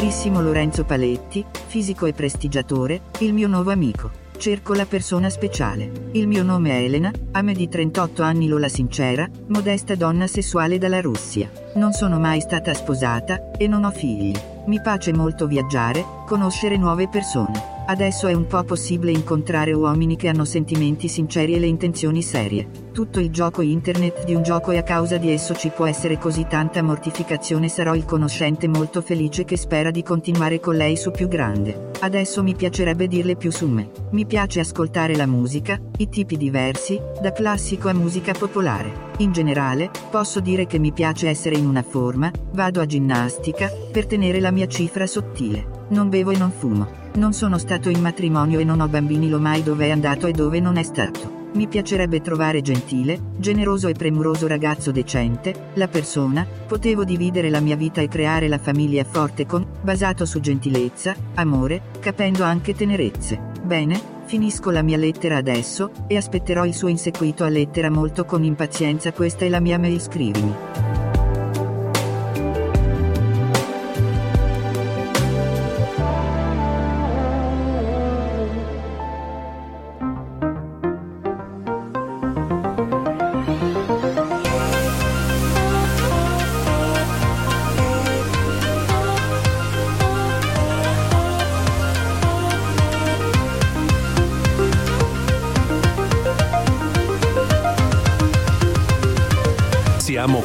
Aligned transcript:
Carissimo 0.00 0.40
Lorenzo 0.40 0.86
Paletti, 0.86 1.44
fisico 1.66 2.06
e 2.06 2.14
prestigiatore, 2.14 3.02
il 3.18 3.34
mio 3.34 3.46
nuovo 3.48 3.70
amico. 3.70 4.10
Cerco 4.38 4.72
la 4.72 4.86
persona 4.86 5.28
speciale. 5.28 6.08
Il 6.12 6.26
mio 6.26 6.42
nome 6.42 6.70
è 6.70 6.84
Elena, 6.84 7.12
ame 7.32 7.52
di 7.52 7.68
38 7.68 8.22
anni 8.22 8.48
Lola 8.48 8.70
sincera, 8.70 9.28
modesta 9.48 9.94
donna 9.96 10.26
sessuale 10.26 10.78
dalla 10.78 11.02
Russia. 11.02 11.50
Non 11.74 11.92
sono 11.92 12.18
mai 12.18 12.40
stata 12.40 12.72
sposata, 12.72 13.50
e 13.58 13.68
non 13.68 13.84
ho 13.84 13.90
figli. 13.90 14.32
Mi 14.68 14.80
piace 14.80 15.12
molto 15.12 15.46
viaggiare, 15.46 16.02
conoscere 16.24 16.78
nuove 16.78 17.06
persone. 17.06 17.79
Adesso 17.90 18.28
è 18.28 18.34
un 18.34 18.46
po' 18.46 18.62
possibile 18.62 19.10
incontrare 19.10 19.72
uomini 19.72 20.14
che 20.14 20.28
hanno 20.28 20.44
sentimenti 20.44 21.08
sinceri 21.08 21.54
e 21.54 21.58
le 21.58 21.66
intenzioni 21.66 22.22
serie. 22.22 22.68
Tutto 22.92 23.18
il 23.18 23.30
gioco 23.30 23.62
internet 23.62 24.22
di 24.22 24.32
un 24.32 24.44
gioco 24.44 24.70
e 24.70 24.78
a 24.78 24.84
causa 24.84 25.16
di 25.16 25.32
esso 25.32 25.56
ci 25.56 25.70
può 25.70 25.86
essere 25.86 26.16
così 26.16 26.46
tanta 26.48 26.82
mortificazione 26.82 27.68
sarò 27.68 27.96
il 27.96 28.04
conoscente 28.04 28.68
molto 28.68 29.02
felice 29.02 29.44
che 29.44 29.56
spera 29.56 29.90
di 29.90 30.04
continuare 30.04 30.60
con 30.60 30.76
lei 30.76 30.96
su 30.96 31.10
più 31.10 31.26
grande. 31.26 31.90
Adesso 31.98 32.44
mi 32.44 32.54
piacerebbe 32.54 33.08
dirle 33.08 33.34
più 33.34 33.50
su 33.50 33.66
me. 33.66 33.90
Mi 34.12 34.24
piace 34.24 34.60
ascoltare 34.60 35.16
la 35.16 35.26
musica, 35.26 35.76
i 35.96 36.08
tipi 36.08 36.36
diversi, 36.36 36.96
da 37.20 37.32
classico 37.32 37.88
a 37.88 37.92
musica 37.92 38.30
popolare. 38.30 39.08
In 39.16 39.32
generale, 39.32 39.90
posso 40.12 40.38
dire 40.38 40.64
che 40.66 40.78
mi 40.78 40.92
piace 40.92 41.28
essere 41.28 41.56
in 41.56 41.66
una 41.66 41.82
forma, 41.82 42.30
vado 42.52 42.80
a 42.80 42.86
ginnastica, 42.86 43.68
per 43.90 44.06
tenere 44.06 44.38
la 44.38 44.52
mia 44.52 44.68
cifra 44.68 45.08
sottile. 45.08 45.86
Non 45.88 46.08
bevo 46.08 46.30
e 46.30 46.36
non 46.36 46.52
fumo. 46.52 46.99
Non 47.12 47.32
sono 47.32 47.58
stato 47.58 47.88
in 47.88 48.00
matrimonio 48.00 48.60
e 48.60 48.64
non 48.64 48.80
ho 48.80 48.86
bambini 48.86 49.28
lo 49.28 49.40
mai 49.40 49.64
dove 49.64 49.86
è 49.86 49.90
andato 49.90 50.28
e 50.28 50.32
dove 50.32 50.60
non 50.60 50.76
è 50.76 50.84
stato. 50.84 51.38
Mi 51.52 51.66
piacerebbe 51.66 52.20
trovare 52.20 52.62
gentile, 52.62 53.18
generoso 53.36 53.88
e 53.88 53.94
premuroso 53.94 54.46
ragazzo 54.46 54.92
decente, 54.92 55.70
la 55.74 55.88
persona, 55.88 56.46
potevo 56.66 57.02
dividere 57.02 57.50
la 57.50 57.58
mia 57.58 57.74
vita 57.74 58.00
e 58.00 58.06
creare 58.06 58.46
la 58.46 58.58
famiglia 58.58 59.02
forte 59.02 59.46
con, 59.46 59.66
basato 59.82 60.24
su 60.24 60.38
gentilezza, 60.38 61.16
amore, 61.34 61.82
capendo 61.98 62.44
anche 62.44 62.76
tenerezze. 62.76 63.48
Bene, 63.64 64.00
finisco 64.26 64.70
la 64.70 64.82
mia 64.82 64.96
lettera 64.96 65.38
adesso, 65.38 65.90
e 66.06 66.16
aspetterò 66.16 66.64
il 66.64 66.74
suo 66.74 66.86
inseguito 66.86 67.42
a 67.42 67.48
lettera 67.48 67.90
molto 67.90 68.24
con 68.24 68.44
impazienza 68.44 69.12
questa 69.12 69.44
è 69.44 69.48
la 69.48 69.60
mia 69.60 69.78
mail 69.78 70.00
scrivimi. 70.00 70.99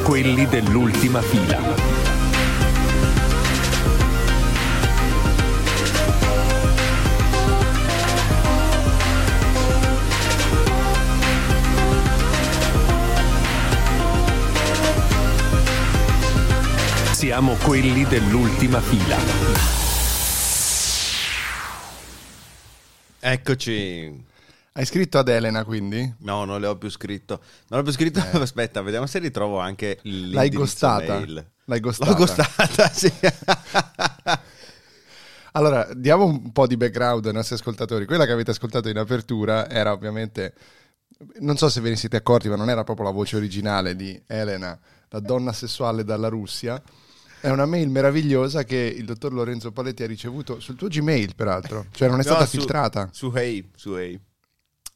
Quelli 0.06 0.46
dell'ultima 0.46 1.20
fila. 1.20 1.60
Siamo 17.14 17.56
quelli 17.64 18.06
dell'ultima 18.06 18.80
fila. 18.82 19.18
Eccoci. 23.22 24.35
Hai 24.78 24.86
scritto 24.86 25.18
ad 25.20 25.30
Elena 25.30 25.64
quindi? 25.64 26.16
No, 26.20 26.44
non 26.44 26.60
le 26.60 26.68
ho 26.68 26.78
più 26.78 26.90
scritto. 26.90 27.42
Non 27.70 27.80
ho 27.80 27.84
più 27.84 27.94
scritto. 27.94 28.20
Aspetta, 28.38 28.82
vediamo 28.82 29.06
se 29.06 29.20
ritrovo 29.20 29.58
anche 29.60 29.92
Eh. 30.02 30.02
L'hai 30.04 30.50
ghostata? 30.50 31.18
mail. 31.20 31.52
L'hai 31.64 31.80
ghostata? 31.80 32.12
L'ho 32.12 32.18
ghostata, 32.18 32.90
sì. 32.90 33.10
Allora, 35.54 35.88
diamo 35.96 36.26
un 36.26 36.52
po' 36.52 36.68
di 36.68 36.76
background 36.76 37.26
ai 37.26 37.32
nostri 37.32 37.56
ascoltatori. 37.56 38.06
Quella 38.06 38.26
che 38.26 38.34
avete 38.34 38.52
ascoltato 38.52 38.90
in 38.90 38.98
apertura 38.98 39.70
era 39.70 39.94
ovviamente, 39.94 40.54
non 41.40 41.56
so 41.56 41.70
se 41.70 41.80
ve 41.80 41.88
ne 41.92 41.96
siete 41.96 42.18
accorti, 42.18 42.50
ma 42.50 42.58
non 42.58 42.70
era 42.70 42.84
proprio 42.84 43.06
la 43.06 43.14
voce 43.14 43.38
originale 43.38 43.96
di 43.96 44.22
Elena, 44.28 44.78
la 45.08 45.20
donna 45.22 45.54
sessuale 45.54 46.04
dalla 46.04 46.28
Russia. 46.28 46.82
È 47.40 47.50
una 47.50 47.66
mail 47.66 47.88
meravigliosa 47.90 48.66
che 48.66 48.76
il 48.76 49.06
dottor 49.06 49.32
Lorenzo 49.32 49.72
Paletti 49.72 50.04
ha 50.04 50.08
ricevuto 50.08 50.60
sul 50.60 50.76
tuo 50.76 50.90
Gmail, 50.90 51.34
peraltro. 51.36 51.86
Cioè 51.92 52.10
non 52.10 52.20
è 52.20 52.24
No, 52.24 52.30
stata 52.32 52.46
su- 52.46 52.58
filtrata. 52.58 53.08
Su 53.14 53.32
Hey, 53.34 53.70
su 53.74 53.94
Hey. 53.96 54.20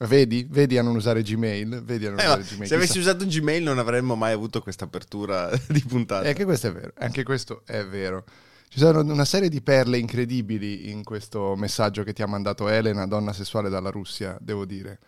Vedi? 0.08 0.48
Vedi 0.50 0.78
a 0.78 0.82
non 0.82 0.96
usare 0.96 1.22
Gmail? 1.22 1.84
Vedi 1.84 2.06
a 2.06 2.12
non 2.12 2.20
Eh, 2.20 2.24
usare 2.24 2.44
Gmail. 2.44 2.68
se 2.68 2.76
avessi 2.76 3.00
usato 3.00 3.26
Gmail 3.26 3.62
non 3.64 3.80
avremmo 3.80 4.16
mai 4.16 4.32
avuto 4.32 4.62
questa 4.62 4.86
apertura 4.86 5.50
di 5.68 5.84
puntata. 5.86 6.24
E 6.26 6.30
anche 6.30 6.46
questo 6.46 6.68
è 6.68 6.72
vero, 6.72 6.94
anche 6.98 7.24
questo 7.24 7.64
è 7.66 7.84
vero. 7.86 8.24
Ci 8.70 8.80
sono 8.80 9.02
una 9.02 9.26
serie 9.26 9.50
di 9.50 9.62
perle 9.62 9.98
incredibili 9.98 10.90
in 10.90 11.04
questo 11.04 11.56
messaggio 11.58 12.04
che 12.04 12.14
ti 12.14 12.22
ha 12.22 12.28
mandato 12.28 12.70
Elena, 12.70 13.08
donna 13.08 13.34
sessuale 13.34 13.68
dalla 13.68 13.90
Russia, 13.90 14.38
devo 14.40 14.64
dire. 14.64 15.00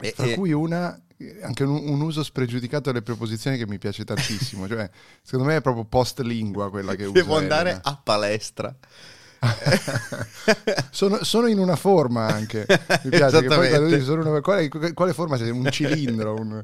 E- 0.00 0.12
Fra 0.14 0.26
e- 0.26 0.34
cui 0.34 0.52
una, 0.52 0.96
eh, 1.16 1.38
anche 1.42 1.64
un, 1.64 1.88
un 1.88 2.00
uso 2.02 2.22
spregiudicato 2.22 2.90
delle 2.92 3.02
preposizioni 3.02 3.56
che 3.58 3.66
mi 3.66 3.78
piace 3.78 4.04
tantissimo. 4.04 4.68
cioè, 4.68 4.88
secondo 5.22 5.46
me 5.50 5.56
è 5.56 5.60
proprio 5.60 5.84
post 5.86 6.20
lingua 6.20 6.70
quella 6.70 6.94
che 6.94 7.04
usa 7.06 7.12
Devo 7.14 7.36
andare 7.36 7.70
Elena. 7.70 7.84
a 7.84 7.96
palestra. 8.00 8.76
Sono, 10.90 11.22
sono 11.24 11.46
in 11.48 11.58
una 11.58 11.76
forma 11.76 12.26
anche. 12.26 12.66
Mi 13.02 13.10
piace 13.10 13.42
che 13.42 13.48
poi 13.48 14.00
sono 14.02 14.30
una- 14.30 14.40
quale, 14.40 14.68
quale 14.94 15.12
forma 15.12 15.36
sei? 15.36 15.50
Un 15.50 15.68
cilindro? 15.70 16.34
Un... 16.34 16.62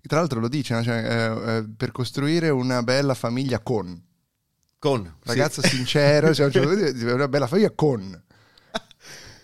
Tra 0.00 0.19
l'altro 0.19 0.40
lo 0.40 0.49
dice? 0.49 0.82
Cioè, 0.82 0.96
eh, 0.96 1.56
eh, 1.56 1.69
per 1.76 1.93
costruire 1.93 2.49
una 2.49 2.82
bella 2.82 3.12
famiglia 3.12 3.61
con. 3.61 4.02
Con 4.78 5.17
Ragazzo 5.25 5.61
sì. 5.61 5.69
sincero, 5.76 6.32
cioè, 6.32 6.50
cioè, 6.50 7.12
una 7.12 7.28
bella 7.28 7.46
famiglia 7.46 7.72
con. 7.72 8.22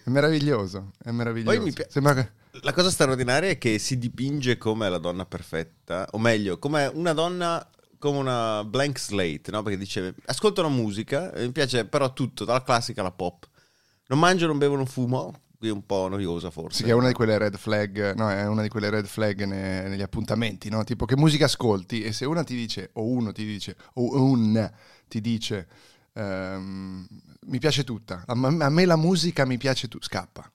È 0.05 0.09
meraviglioso, 0.09 0.93
è 1.03 1.11
meraviglioso. 1.11 1.63
Pi- 1.63 1.73
che... 1.75 2.31
La 2.63 2.73
cosa 2.73 2.91
straordinaria 2.91 3.51
è 3.51 3.59
che 3.59 3.79
si 3.79 3.99
dipinge 3.99 4.57
come 4.57 4.89
la 4.89 4.99
donna 4.99 5.27
perfetta, 5.27 6.09
o 6.13 6.19
meglio, 6.19 6.59
come 6.59 6.87
una 6.87 7.13
donna 7.13 7.71
come 7.99 8.19
una 8.19 8.65
blank 8.65 8.99
slate, 8.99 9.51
no? 9.51 9.63
Perché 9.63 9.79
dice, 9.79 10.15
ascolto 10.27 10.63
la 10.63 10.69
musica, 10.69 11.31
mi 11.37 11.53
piace 11.53 11.85
però 11.85 12.15
tutto, 12.15 12.47
dalla 12.47 12.63
classica 12.63 13.03
alla 13.03 13.11
pop. 13.11 13.47
Non 14.07 14.19
mangio, 14.19 14.47
non 14.47 14.57
bevo, 14.57 14.77
non 14.77 14.87
fumo, 14.87 15.43
qui 15.59 15.69
un 15.71 15.85
po' 15.85 16.09
noiosa 16.09 16.51
forse. 16.51 16.79
Sì, 16.79 16.83
che 16.85 16.91
è 16.91 16.95
una 16.95 17.09
di 17.09 17.15
quelle 17.15 17.39
red 17.39 17.57
flag, 17.57 18.15
no, 18.15 18.31
è 18.31 18.47
una 18.47 18.63
di 18.63 18.69
quelle 18.69 18.91
red 18.91 19.07
flag 19.07 19.45
ne- 19.45 19.89
negli 19.89 20.03
appuntamenti, 20.03 20.69
no? 20.69 20.85
Tipo 20.85 21.05
che 21.07 21.17
musica 21.17 21.47
ascolti 21.47 22.03
e 22.03 22.13
se 22.13 22.25
una 22.25 22.45
ti 22.45 22.55
dice, 22.55 22.91
o 22.95 23.05
uno 23.07 23.33
ti 23.33 23.45
dice, 23.45 23.77
o 23.95 24.23
un 24.23 24.71
ti 25.09 25.21
dice, 25.21 25.67
ehm, 26.15 27.07
mi 27.47 27.59
piace 27.59 27.85
tutta, 27.85 28.25
a 28.27 28.33
a 28.33 28.69
me 28.71 28.85
la 28.85 28.97
musica 28.97 29.45
mi 29.45 29.57
piace 29.57 29.89
tutta, 29.89 30.05
scappa. 30.07 30.51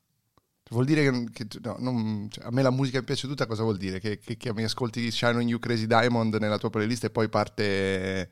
Vuol 0.69 0.85
dire 0.85 1.03
che, 1.03 1.25
che- 1.47 1.59
no, 1.63 1.75
non- 1.79 2.27
cioè, 2.29 2.45
a 2.45 2.49
me 2.51 2.61
la 2.61 2.71
musica 2.71 2.99
mi 2.99 3.03
piace 3.05 3.27
tutta, 3.27 3.45
cosa 3.45 3.63
vuol 3.63 3.77
dire? 3.77 3.99
Che, 3.99 4.19
che, 4.19 4.37
che 4.37 4.53
mi 4.53 4.63
ascolti 4.63 5.11
Shine 5.11 5.35
on 5.35 5.47
You 5.47 5.59
Crazy 5.59 5.85
Diamond 5.85 6.33
nella 6.35 6.57
tua 6.57 6.69
playlist 6.69 7.03
e 7.05 7.09
poi 7.09 7.27
parte... 7.27 8.29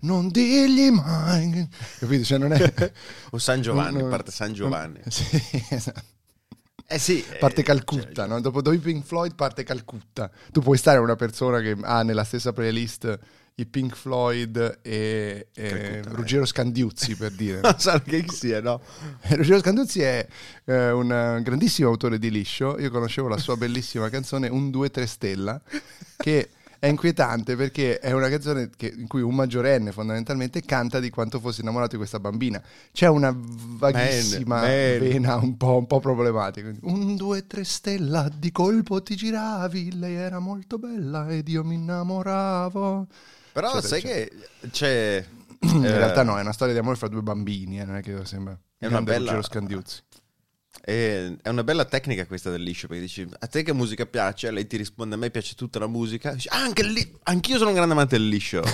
Non 0.00 0.28
digli 0.28 0.90
mai... 0.90 1.68
Capito? 1.98 2.24
Cioè 2.24 2.38
non 2.38 2.52
è... 2.52 2.92
O 3.30 3.38
San 3.38 3.60
Giovanni, 3.60 4.00
non- 4.00 4.10
parte 4.10 4.30
San 4.30 4.52
Giovanni. 4.52 5.00
Sì, 5.08 5.40
esatto. 5.70 6.12
Eh 6.86 6.98
sì. 6.98 7.24
Parte 7.40 7.62
eh, 7.62 7.64
Calcutta, 7.64 8.22
cioè, 8.22 8.26
no? 8.26 8.40
Dopo, 8.40 8.60
dopo 8.60 8.76
i 8.76 8.78
Pink 8.78 9.04
Floyd 9.04 9.34
parte 9.34 9.62
Calcutta. 9.62 10.30
Tu 10.52 10.60
puoi 10.60 10.76
stare 10.76 10.98
una 10.98 11.16
persona 11.16 11.60
che 11.60 11.76
ha 11.80 12.02
nella 12.02 12.24
stessa 12.24 12.52
playlist 12.52 13.18
i 13.56 13.66
Pink 13.66 13.94
Floyd 13.94 14.80
e, 14.82 15.48
e 15.54 15.68
Calcutta, 15.68 16.16
Ruggero 16.16 16.44
Scandiuzzi, 16.44 17.16
per 17.16 17.32
dire. 17.32 17.60
Non 17.62 17.78
so 17.78 18.00
che 18.04 18.24
sia, 18.28 18.60
no? 18.60 18.80
Ruggero 19.28 19.58
Scandiuzzi 19.60 20.00
è 20.02 20.26
eh, 20.64 20.90
un 20.90 21.10
eh, 21.10 21.42
grandissimo 21.42 21.88
autore 21.88 22.18
di 22.18 22.30
liscio. 22.30 22.78
Io 22.78 22.90
conoscevo 22.90 23.28
la 23.28 23.38
sua 23.38 23.56
bellissima 23.56 24.10
canzone 24.10 24.48
Un 24.48 24.70
2 24.70 24.90
3 24.90 25.06
stella, 25.06 25.60
che 26.16 26.50
è 26.84 26.88
inquietante 26.88 27.56
perché 27.56 27.98
è 27.98 28.12
una 28.12 28.28
canzone 28.28 28.68
che- 28.76 28.92
in 28.94 29.06
cui 29.06 29.22
un 29.22 29.34
maggiorenne 29.34 29.90
fondamentalmente 29.90 30.60
canta 30.62 31.00
di 31.00 31.08
quanto 31.08 31.40
fosse 31.40 31.62
innamorato 31.62 31.92
di 31.92 31.96
questa 31.96 32.20
bambina. 32.20 32.62
C'è 32.92 33.08
una 33.08 33.34
vaghissima 33.34 34.56
Man, 34.60 34.68
man. 34.70 34.98
vena 34.98 35.36
un 35.36 35.56
po', 35.56 35.78
un 35.78 35.86
po' 35.86 35.98
problematica. 36.00 36.70
Un 36.82 37.16
2 37.16 37.46
3 37.46 37.64
stella, 37.64 38.28
di 38.36 38.52
colpo 38.52 39.02
ti 39.02 39.16
giravi, 39.16 39.98
lei 39.98 40.14
era 40.14 40.40
molto 40.40 40.78
bella 40.78 41.26
ed 41.30 41.48
io 41.48 41.64
mi 41.64 41.76
innamoravo. 41.76 43.06
Però 43.52 43.68
Eccetera, 43.78 43.88
sai 43.88 44.02
che 44.02 44.32
c'è... 44.70 45.24
In 45.60 45.82
eh, 45.86 45.96
realtà 45.96 46.22
no, 46.22 46.36
è 46.36 46.42
una 46.42 46.52
storia 46.52 46.74
di 46.74 46.80
amore 46.80 46.96
fra 46.96 47.08
due 47.08 47.22
bambini, 47.22 47.80
eh, 47.80 47.84
non 47.86 47.96
è 47.96 48.02
che 48.02 48.26
sembra. 48.26 48.58
È 48.76 48.84
una 48.86 49.00
bella- 49.00 49.18
Ruggero 49.32 49.42
Scandiuzzi. 49.42 50.02
È, 50.80 51.32
è 51.42 51.48
una 51.48 51.64
bella 51.64 51.84
tecnica 51.86 52.26
questa 52.26 52.50
del 52.50 52.62
liscio, 52.62 52.86
perché 52.88 53.02
dici, 53.02 53.26
a 53.38 53.46
te 53.46 53.62
che 53.62 53.72
musica 53.72 54.04
piace? 54.06 54.50
Lei 54.50 54.66
ti 54.66 54.76
risponde, 54.76 55.14
a 55.14 55.18
me 55.18 55.30
piace 55.30 55.54
tutta 55.54 55.78
la 55.78 55.86
musica. 55.86 56.32
Dici, 56.32 56.48
"Ah, 56.48 56.62
anche 56.62 56.82
lì, 56.82 57.16
anch'io 57.24 57.56
sono 57.56 57.70
un 57.70 57.74
grande 57.76 57.94
amante 57.94 58.16
del 58.18 58.28
liscio. 58.28 58.62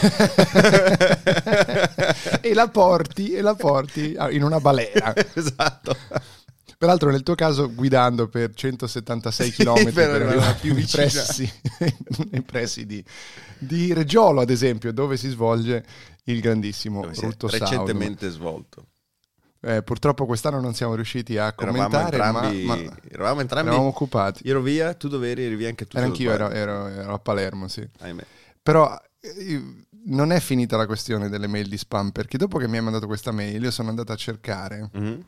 e 2.41 2.55
la 2.55 2.69
porti, 2.69 3.33
e 3.33 3.41
la 3.41 3.55
porti 3.55 4.17
in 4.31 4.43
una 4.43 4.61
balera. 4.61 5.15
esatto. 5.35 5.97
Peraltro 6.77 7.11
nel 7.11 7.23
tuo 7.23 7.35
caso 7.35 7.73
guidando 7.75 8.29
per 8.29 8.55
176 8.55 9.51
Sì, 9.53 9.65
km 9.65 9.93
per 9.93 10.11
arrivare 10.23 10.57
più 10.61 10.73
nei 10.73 10.87
pressi, 10.91 11.51
nei 12.31 12.43
pressi 12.43 12.87
di, 12.87 13.05
di 13.59 13.93
Reggiolo, 13.93 14.41
ad 14.41 14.49
esempio, 14.49 14.91
dove 14.93 15.19
si 15.19 15.29
svolge 15.29 15.85
il 16.25 16.41
grandissimo 16.41 17.05
Rutto 17.05 17.49
Sound. 17.49 17.63
recentemente 17.63 18.31
svolto. 18.31 18.87
Eh, 19.63 19.83
purtroppo 19.83 20.25
quest'anno 20.25 20.59
non 20.61 20.75
siamo 20.75 20.95
riusciti 20.95 21.37
a 21.37 21.55
Eravamo 21.57 21.89
commentare, 21.89 22.17
entrambi, 22.17 22.65
ma, 22.65 22.75
ma 22.77 22.97
eravamo 23.11 23.41
entrambi 23.43 23.69
eravamo 23.69 23.89
occupati. 23.91 24.43
Io 24.47 24.53
ero 24.53 24.63
via, 24.63 24.95
tu 24.95 25.09
dove 25.09 25.31
eri? 25.31 25.45
Eri 25.45 25.57
via 25.57 25.69
anche 25.69 25.87
tu. 25.87 25.97
Era 25.99 26.07
anch'io, 26.07 26.33
ero, 26.33 26.49
ero- 26.51 26.87
ero 26.89 27.13
a 27.15 27.19
Palermo, 27.19 27.69
sì. 27.69 27.87
Ahimè. 28.01 28.23
Però 28.63 28.99
eh, 29.21 29.63
non 30.07 30.33
è 30.33 30.41
finita 30.41 30.77
la 30.79 30.87
questione 30.87 31.29
delle 31.29 31.47
mail 31.47 31.69
di 31.69 31.77
spam, 31.77 32.11
perché 32.11 32.39
dopo 32.39 32.57
che 32.59 32.69
mi 32.69 32.79
hai 32.79 32.83
mandato 32.83 33.07
questa 33.07 33.33
mail 33.33 33.63
io 33.63 33.71
sono 33.71 33.91
andato 33.91 34.13
a 34.13 34.17
cercare 34.17 34.89
Mhm. 34.93 35.25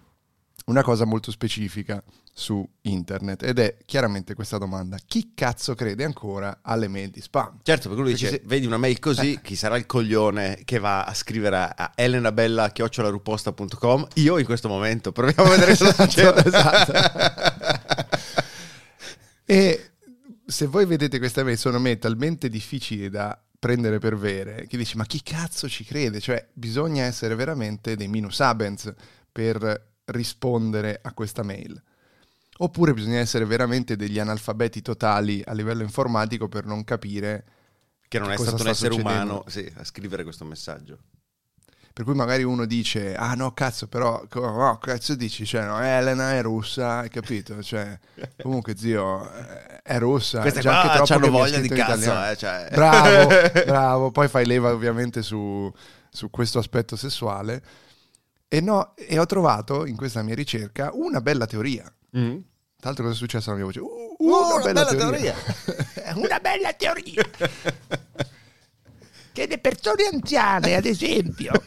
Una 0.67 0.83
cosa 0.83 1.05
molto 1.05 1.31
specifica 1.31 2.03
su 2.35 2.67
internet 2.83 3.43
ed 3.43 3.59
è 3.59 3.77
chiaramente 3.85 4.35
questa 4.35 4.57
domanda. 4.59 4.97
Chi 5.05 5.33
cazzo 5.35 5.75
crede 5.75 6.05
ancora 6.05 6.61
alle 6.63 6.89
mail 6.89 7.11
di 7.11 7.21
spam? 7.21 7.59
Certo, 7.63 7.89
perché 7.89 8.03
lui 8.03 8.13
dice, 8.13 8.29
Perché 8.31 8.43
se- 8.43 8.49
vedi 8.49 8.67
una 8.67 8.79
mail 8.79 8.99
così, 8.99 9.39
chi 9.43 9.57
sarà 9.57 9.77
il 9.77 9.87
coglione 9.87 10.61
che 10.65 10.79
va 10.79 11.05
a 11.05 11.15
scrivere 11.15 11.57
a- 11.57 11.93
elenabella.com 11.95 14.07
Io 14.15 14.39
in 14.39 14.45
questo 14.45 14.69
momento, 14.69 15.13
proviamo 15.13 15.51
a 15.51 15.55
vedere 15.57 15.77
cosa 15.77 15.93
succede. 15.93 16.45
esatto. 16.45 16.93
E 19.45 19.91
se 20.47 20.67
voi 20.67 20.87
vedete 20.87 21.19
queste 21.19 21.43
mail, 21.43 21.59
sono 21.59 21.79
mail 21.79 21.99
talmente 21.99 22.49
difficili 22.49 23.11
da 23.11 23.39
prendere 23.59 23.99
per 23.99 24.17
vere 24.17 24.67
che 24.67 24.77
dici 24.79 24.97
ma 24.97 25.05
chi 25.05 25.23
cazzo 25.23 25.69
ci 25.69 25.85
crede? 25.85 26.21
Cioè 26.21 26.49
bisogna 26.55 27.05
essere 27.05 27.35
veramente 27.35 27.95
dei 27.97 28.09
minus 28.09 28.41
abens 28.41 28.91
per 29.31 29.91
rispondere 30.07 30.99
a 31.03 31.13
questa 31.13 31.43
mail. 31.43 31.81
Oppure 32.59 32.93
bisogna 32.95 33.19
essere 33.19 33.45
veramente 33.45 33.97
degli 33.97 34.19
analfabeti 34.19 34.83
totali 34.83 35.43
a 35.45 35.53
livello 35.53 35.83
informatico 35.83 36.49
per 36.49 36.65
non 36.67 36.85
capire 36.85 37.45
Che 38.09 38.19
non 38.19 38.31
è 38.31 38.37
Cosa 38.37 38.51
stato 38.51 38.63
un 38.63 38.69
essere 38.69 38.95
succedendo? 38.95 39.33
umano 39.33 39.45
sì, 39.49 39.71
a 39.77 39.85
scrivere 39.85 40.23
questo 40.23 40.45
messaggio. 40.45 40.99
Per 41.93 42.05
cui 42.07 42.15
magari 42.15 42.43
uno 42.43 42.65
dice, 42.65 43.15
ah 43.15 43.35
no, 43.35 43.53
cazzo, 43.53 43.87
però, 43.87 44.23
no, 44.35 44.79
cazzo 44.79 45.15
dici, 45.15 45.45
cioè, 45.45 45.67
no, 45.67 45.79
Elena 45.83 46.33
è 46.33 46.41
russa, 46.41 47.01
hai 47.01 47.11
capito? 47.11 47.63
Cioè, 47.63 47.99
comunque, 48.41 48.77
zio, 48.77 49.31
è 49.83 49.99
russa. 49.99 50.41
Queste 50.41 50.61
già 50.61 50.71
qua 50.71 50.81
anche 50.81 50.95
troppo 50.95 51.13
c'hanno 51.13 51.25
che 51.27 51.31
mi 51.31 51.37
ha 51.37 51.43
voglia 51.43 51.59
di 51.59 51.69
cazzo, 51.69 52.25
eh, 52.31 52.37
cioè. 52.37 52.69
Bravo, 52.73 53.29
bravo. 53.67 54.11
Poi 54.11 54.29
fai 54.29 54.47
leva 54.47 54.71
ovviamente 54.73 55.21
su, 55.23 55.71
su 56.09 56.31
questo 56.31 56.59
aspetto 56.59 56.97
sessuale. 56.97 57.63
E 58.53 58.61
no, 58.61 58.93
e 58.97 59.19
ho 59.19 59.25
trovato 59.25 59.87
in 59.87 59.97
questa 59.97 60.21
mia 60.23 60.35
ricerca 60.35 60.91
una 60.93 61.23
bella 61.23 61.47
teoria. 61.47 61.91
Mm. 62.19 62.37
Tra 62.77 62.91
l'altro 62.91 63.05
cosa 63.05 63.17
è 63.17 63.19
successo 63.19 63.49
alla 63.49 63.57
mia 63.57 63.65
voce? 63.65 63.81
Uh, 63.81 64.03
Uh, 64.19 64.55
una 64.55 64.63
bella 64.63 64.85
teoria. 64.85 65.35
una 66.15 66.39
bella 66.39 66.73
teoria. 66.75 67.25
che 69.33 69.47
le 69.47 69.59
persone 69.59 70.05
anziane, 70.13 70.77
ad 70.77 70.85
esempio... 70.85 71.51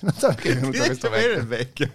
non 0.00 0.14
so 0.14 0.28
perché 0.28 0.52
è 0.52 0.54
venuto 0.54 0.84
questo 0.84 1.10
vecchio. 1.10 1.44
vecchio. 1.44 1.90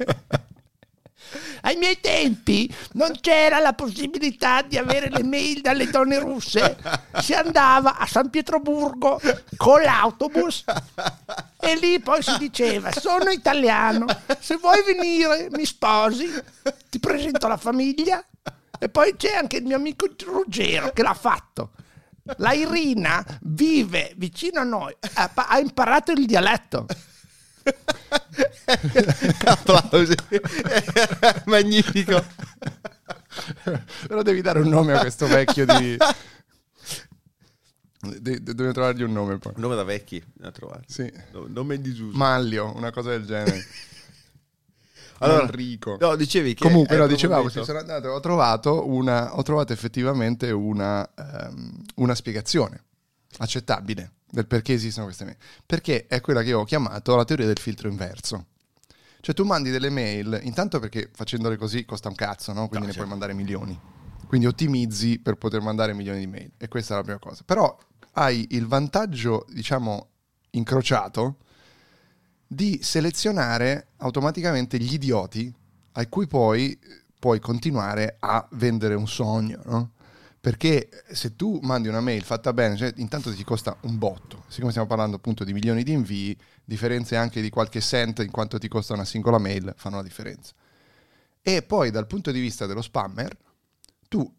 Ai 1.62 1.76
miei 1.78 2.00
tempi 2.00 2.72
non 2.94 3.18
c'era 3.20 3.60
la 3.60 3.74
possibilità 3.74 4.62
di 4.62 4.78
avere 4.78 5.10
le 5.10 5.24
mail 5.24 5.62
dalle 5.62 5.90
donne 5.90 6.20
russe. 6.20 6.78
Si 7.22 7.34
andava 7.34 7.98
a 7.98 8.06
San 8.06 8.30
Pietroburgo 8.30 9.20
con 9.56 9.82
l'autobus 9.82 10.66
e 11.68 11.76
lì 11.76 12.00
poi 12.00 12.24
si 12.24 12.38
diceva: 12.38 12.92
Sono 12.92 13.30
italiano, 13.30 14.06
se 14.40 14.56
vuoi 14.56 14.84
venire 14.84 15.48
mi 15.52 15.66
sposi, 15.66 16.30
ti 16.90 17.00
presento 17.00 17.48
la 17.48 17.58
famiglia. 17.58 18.24
E 18.80 18.90
poi 18.90 19.16
c'è 19.18 19.34
anche 19.34 19.58
il 19.58 19.66
mio 19.66 19.76
amico 19.76 20.08
Ruggero 20.24 20.92
che 20.92 21.02
l'ha 21.02 21.14
fatto. 21.14 21.72
La 22.38 22.54
Irina 22.54 23.26
vive 23.42 24.14
vicino 24.18 24.60
a 24.60 24.64
noi, 24.64 24.96
ha, 25.14 25.32
ha 25.34 25.60
imparato 25.60 26.12
il 26.12 26.26
dialetto. 26.26 26.86
Applausi. 29.46 30.16
Magnifico. 31.46 32.24
Però 34.08 34.22
devi 34.22 34.42
dare 34.42 34.60
un 34.60 34.70
nome 34.70 34.94
a 34.94 35.00
questo 35.00 35.28
vecchio 35.28 35.66
di... 35.66 35.98
De- 38.10 38.20
de- 38.22 38.42
dobbiamo 38.44 38.72
trovargli 38.72 39.04
un 39.04 39.12
nome 39.12 39.38
poi. 39.38 39.54
Un 39.56 39.62
nome 39.62 39.76
da 39.76 39.84
vecchi 39.84 40.24
da 40.34 40.52
trovare. 40.52 40.84
Sì. 40.88 41.12
No- 41.32 41.46
Nome 41.48 41.76
in 41.76 41.82
disuso. 41.82 42.18
Maglio, 42.18 42.74
una 42.76 42.92
cosa 42.92 43.10
del 43.12 43.26
genere. 43.26 43.64
Allora, 45.20 45.42
Enrico. 45.44 45.98
No, 46.00 46.16
dicevi 46.16 46.54
che 46.54 46.62
Comunque, 46.64 46.96
no, 46.96 47.08
dicevamo, 47.08 47.50
sì, 47.50 47.64
sono 47.64 47.80
andato, 47.80 48.10
ho 48.10 48.20
trovato, 48.20 48.88
una, 48.88 49.36
ho 49.36 49.42
trovato 49.42 49.74
effettivamente 49.74 50.52
una, 50.52 51.10
ehm, 51.16 51.82
una 51.96 52.14
spiegazione 52.14 52.84
accettabile 53.40 54.12
del 54.30 54.46
perché 54.46 54.74
esistono 54.74 55.06
queste 55.08 55.24
mail. 55.26 55.38
Perché 55.66 56.06
è 56.06 56.22
quella 56.22 56.44
che 56.44 56.50
io 56.50 56.60
ho 56.60 56.66
chiamato 56.66 57.16
la 57.16 57.26
teoria 57.26 57.48
del 57.48 57.58
filtro 57.58 57.90
inverso. 57.90 58.46
Cioè 59.20 59.34
tu 59.34 59.44
mandi 59.44 59.72
delle 59.72 59.90
mail, 59.90 60.40
intanto 60.44 60.80
perché 60.80 61.10
facendole 61.12 61.58
così 61.58 61.84
costa 61.84 62.10
un 62.10 62.16
cazzo, 62.16 62.54
no? 62.54 62.68
Quindi 62.68 62.86
No, 62.86 62.86
ne 62.86 62.92
certo. 62.92 63.08
puoi 63.08 63.10
mandare 63.10 63.34
milioni. 63.34 63.80
Quindi 64.28 64.46
ottimizzi 64.46 65.18
per 65.20 65.36
poter 65.36 65.62
mandare 65.62 65.94
milioni 65.94 66.20
di 66.20 66.28
mail. 66.28 66.52
E 66.58 66.68
questa 66.68 66.94
è 66.94 66.98
la 66.98 67.04
prima 67.04 67.18
cosa. 67.20 67.42
Però 67.44 67.76
hai 68.18 68.48
il 68.52 68.66
vantaggio, 68.66 69.46
diciamo, 69.50 70.08
incrociato 70.52 71.38
di 72.48 72.80
selezionare 72.82 73.90
automaticamente 73.98 74.80
gli 74.80 74.94
idioti 74.94 75.54
a 75.94 76.08
cui 76.08 76.26
poi 76.26 76.78
puoi 77.20 77.40
continuare 77.40 78.18
a 78.20 78.48
vendere 78.52 78.96
un 78.96 79.08
sogno, 79.08 79.62
no? 79.66 79.92
Perché 80.40 80.90
se 81.12 81.36
tu 81.36 81.60
mandi 81.62 81.90
una 81.90 82.00
mail 82.00 82.24
fatta 82.24 82.54
bene, 82.54 82.78
cioè, 82.78 82.94
intanto 82.98 83.34
ti 83.34 83.44
costa 83.44 83.76
un 83.82 83.98
botto. 83.98 84.46
Siccome 84.48 84.72
stiamo 84.72 84.88
parlando 84.88 85.18
appunto 85.18 85.44
di 85.44 85.52
milioni 85.52 85.84
di 85.84 85.92
invii, 85.92 86.38
differenze 86.64 87.18
anche 87.18 87.42
di 87.42 87.50
qualche 87.50 87.82
cent 87.82 88.20
in 88.20 88.32
quanto 88.32 88.58
ti 88.58 88.68
costa 88.68 88.94
una 88.94 89.04
singola 89.04 89.40
mail 89.40 89.74
fanno 89.76 89.98
la 89.98 90.04
differenza. 90.04 90.54
E 91.42 91.64
poi 91.64 91.92
dal 91.92 92.08
punto 92.08 92.32
di 92.32 92.40
vista 92.40 92.66
dello 92.66 92.82
spammer, 92.82 93.36
tu 94.08 94.32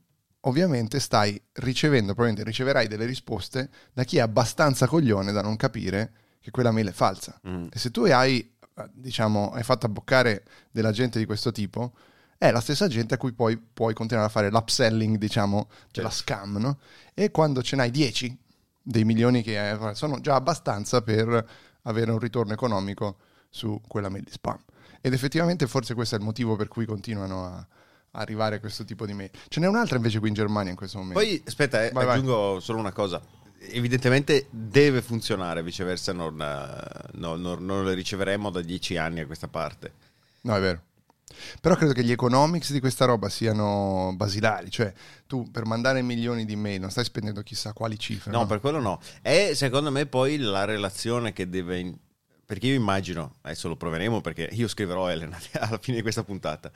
ovviamente 0.43 1.01
stai 1.01 1.41
ricevendo, 1.55 2.15
probabilmente 2.15 2.49
riceverai 2.49 2.87
delle 2.87 3.05
risposte 3.05 3.71
da 3.93 4.05
chi 4.05 4.19
è 4.19 4.21
abbastanza 4.21 4.87
coglione 4.87 5.33
da 5.33 5.43
non 5.43 5.57
capire 5.57 6.13
che 6.41 6.51
quella 6.51 6.71
mail 6.71 6.89
è 6.89 6.93
falsa. 6.93 7.41
Mm. 7.47 7.67
E 7.73 7.79
se 7.79 7.91
tu 7.91 8.03
hai 8.05 8.57
eh, 8.79 8.91
diciamo, 8.93 9.51
hai 9.51 9.63
fatto 9.63 9.87
abboccare 9.87 10.45
della 10.71 10.93
gente 10.93 11.19
di 11.19 11.27
questo 11.27 11.51
tipo, 11.51 11.95
è 12.39 12.51
la 12.53 12.61
stessa 12.61 12.87
gente 12.87 13.15
a 13.15 13.17
cui 13.17 13.33
poi 13.33 13.59
puoi 13.59 13.95
continuare 13.95 14.29
a 14.29 14.31
fare 14.31 14.51
l'upselling, 14.51 15.17
diciamo, 15.17 15.69
della 15.91 16.11
scam, 16.11 16.57
no? 16.59 16.79
E 17.13 17.33
quando 17.33 17.63
ce 17.63 17.75
n'hai 17.75 17.91
10 17.91 18.39
dei 18.81 19.05
milioni 19.05 19.43
che 19.43 19.59
hai, 19.59 19.95
sono 19.97 20.21
già 20.21 20.37
abbastanza 20.37 21.03
per 21.03 21.47
avere 21.83 22.11
un 22.13 22.19
ritorno 22.19 22.53
economico 22.53 23.19
su 23.51 23.81
quella 23.87 24.09
mail 24.09 24.23
di 24.23 24.31
spam. 24.31 24.59
Ed 25.01 25.13
effettivamente 25.13 25.67
forse 25.67 25.95
questo 25.95 26.15
è 26.15 26.19
il 26.19 26.25
motivo 26.25 26.55
per 26.55 26.69
cui 26.69 26.87
continuano 26.87 27.45
a 27.45 27.67
arrivare 28.13 28.57
a 28.57 28.61
questo 28.61 28.85
tipo 28.85 29.07
di 29.07 29.13
mail. 29.13 29.31
Ce 29.49 29.61
n'è 29.61 29.67
un'altra 29.69 29.97
invece 29.97 30.19
qui 30.19 30.29
in 30.29 30.35
Germania 30.35 30.71
in 30.71 30.77
questo 30.77 30.99
momento. 30.99 31.21
Poi, 31.21 31.43
aspetta, 31.47 31.85
eh, 31.85 31.91
Vai, 31.91 32.05
vai. 32.07 32.17
aggiungo 32.17 32.61
solo 32.61 32.79
una 32.79 32.93
cosa. 32.93 33.21
Evidentemente 33.61 34.47
deve 34.51 35.03
funzionare, 35.03 35.63
viceversa 35.63 36.13
non, 36.13 36.41
eh, 36.41 37.09
no, 37.19 37.37
non- 37.37 37.65
non 37.65 37.85
le 37.85 37.95
riceveremo 37.95 38.51
da 38.51 38.61
dieci 38.63 38.97
anni 38.97 39.21
a 39.21 39.27
questa 39.27 39.49
parte. 39.49 39.93
No, 40.43 40.57
è 40.57 40.61
vero. 40.61 40.83
Però 41.61 41.75
credo 41.77 41.93
che 41.93 42.03
gli 42.03 42.11
economics 42.11 42.73
di 42.73 42.81
questa 42.81 43.05
roba 43.05 43.29
siano 43.29 44.13
basilari, 44.17 44.71
cioè 44.71 44.93
tu 45.27 45.51
per 45.51 45.67
mandare 45.67 46.01
milioni 46.03 46.45
di 46.47 46.57
mail 46.57 46.81
non 46.81 46.91
stai 46.91 47.05
spendendo 47.05 47.43
chissà 47.43 47.73
quali 47.75 47.99
cifre. 47.99 48.31
No, 48.33 48.47
per 48.47 48.61
quello 48.61 48.81
no. 48.81 48.99
È 49.21 49.53
secondo 49.55 49.91
me 49.91 50.07
poi 50.07 50.39
la 50.39 50.65
relazione 50.65 51.33
che 51.33 51.49
deve... 51.49 51.93
Perché 52.49 52.69
io 52.69 52.75
immagino, 52.77 53.35
adesso 53.43 53.69
lo 53.69 53.77
proveremo 53.77 54.23
perché 54.23 54.49
io 54.53 54.69
scriverò 54.69 55.11
Elena 55.11 55.39
alla 55.61 55.77
fine 55.77 55.97
di 55.99 56.03
questa 56.03 56.25
puntata, 56.25 56.73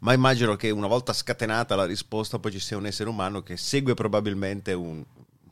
ma 0.00 0.12
immagino 0.12 0.54
che 0.54 0.68
una 0.68 0.86
volta 0.86 1.14
scatenata 1.14 1.74
la 1.74 1.86
risposta 1.86 2.38
poi 2.38 2.52
ci 2.52 2.60
sia 2.60 2.76
un 2.76 2.84
essere 2.84 3.08
umano 3.08 3.42
che 3.42 3.56
segue 3.56 3.94
probabilmente 3.94 4.74
un 4.74 5.02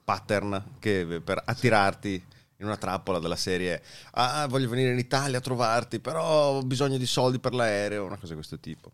pattern 0.04 0.62
che, 0.78 1.22
per 1.24 1.42
attirarti 1.42 2.22
in 2.58 2.66
una 2.66 2.76
trappola 2.76 3.18
della 3.18 3.34
serie 3.34 3.82
ah 4.10 4.46
voglio 4.46 4.68
venire 4.68 4.92
in 4.92 4.98
Italia 4.98 5.38
a 5.38 5.40
trovarti 5.40 6.00
però 6.00 6.22
ho 6.58 6.62
bisogno 6.62 6.98
di 6.98 7.06
soldi 7.06 7.38
per 7.38 7.54
l'aereo, 7.54 8.04
una 8.04 8.16
cosa 8.18 8.28
di 8.28 8.34
questo 8.34 8.58
tipo. 8.60 8.92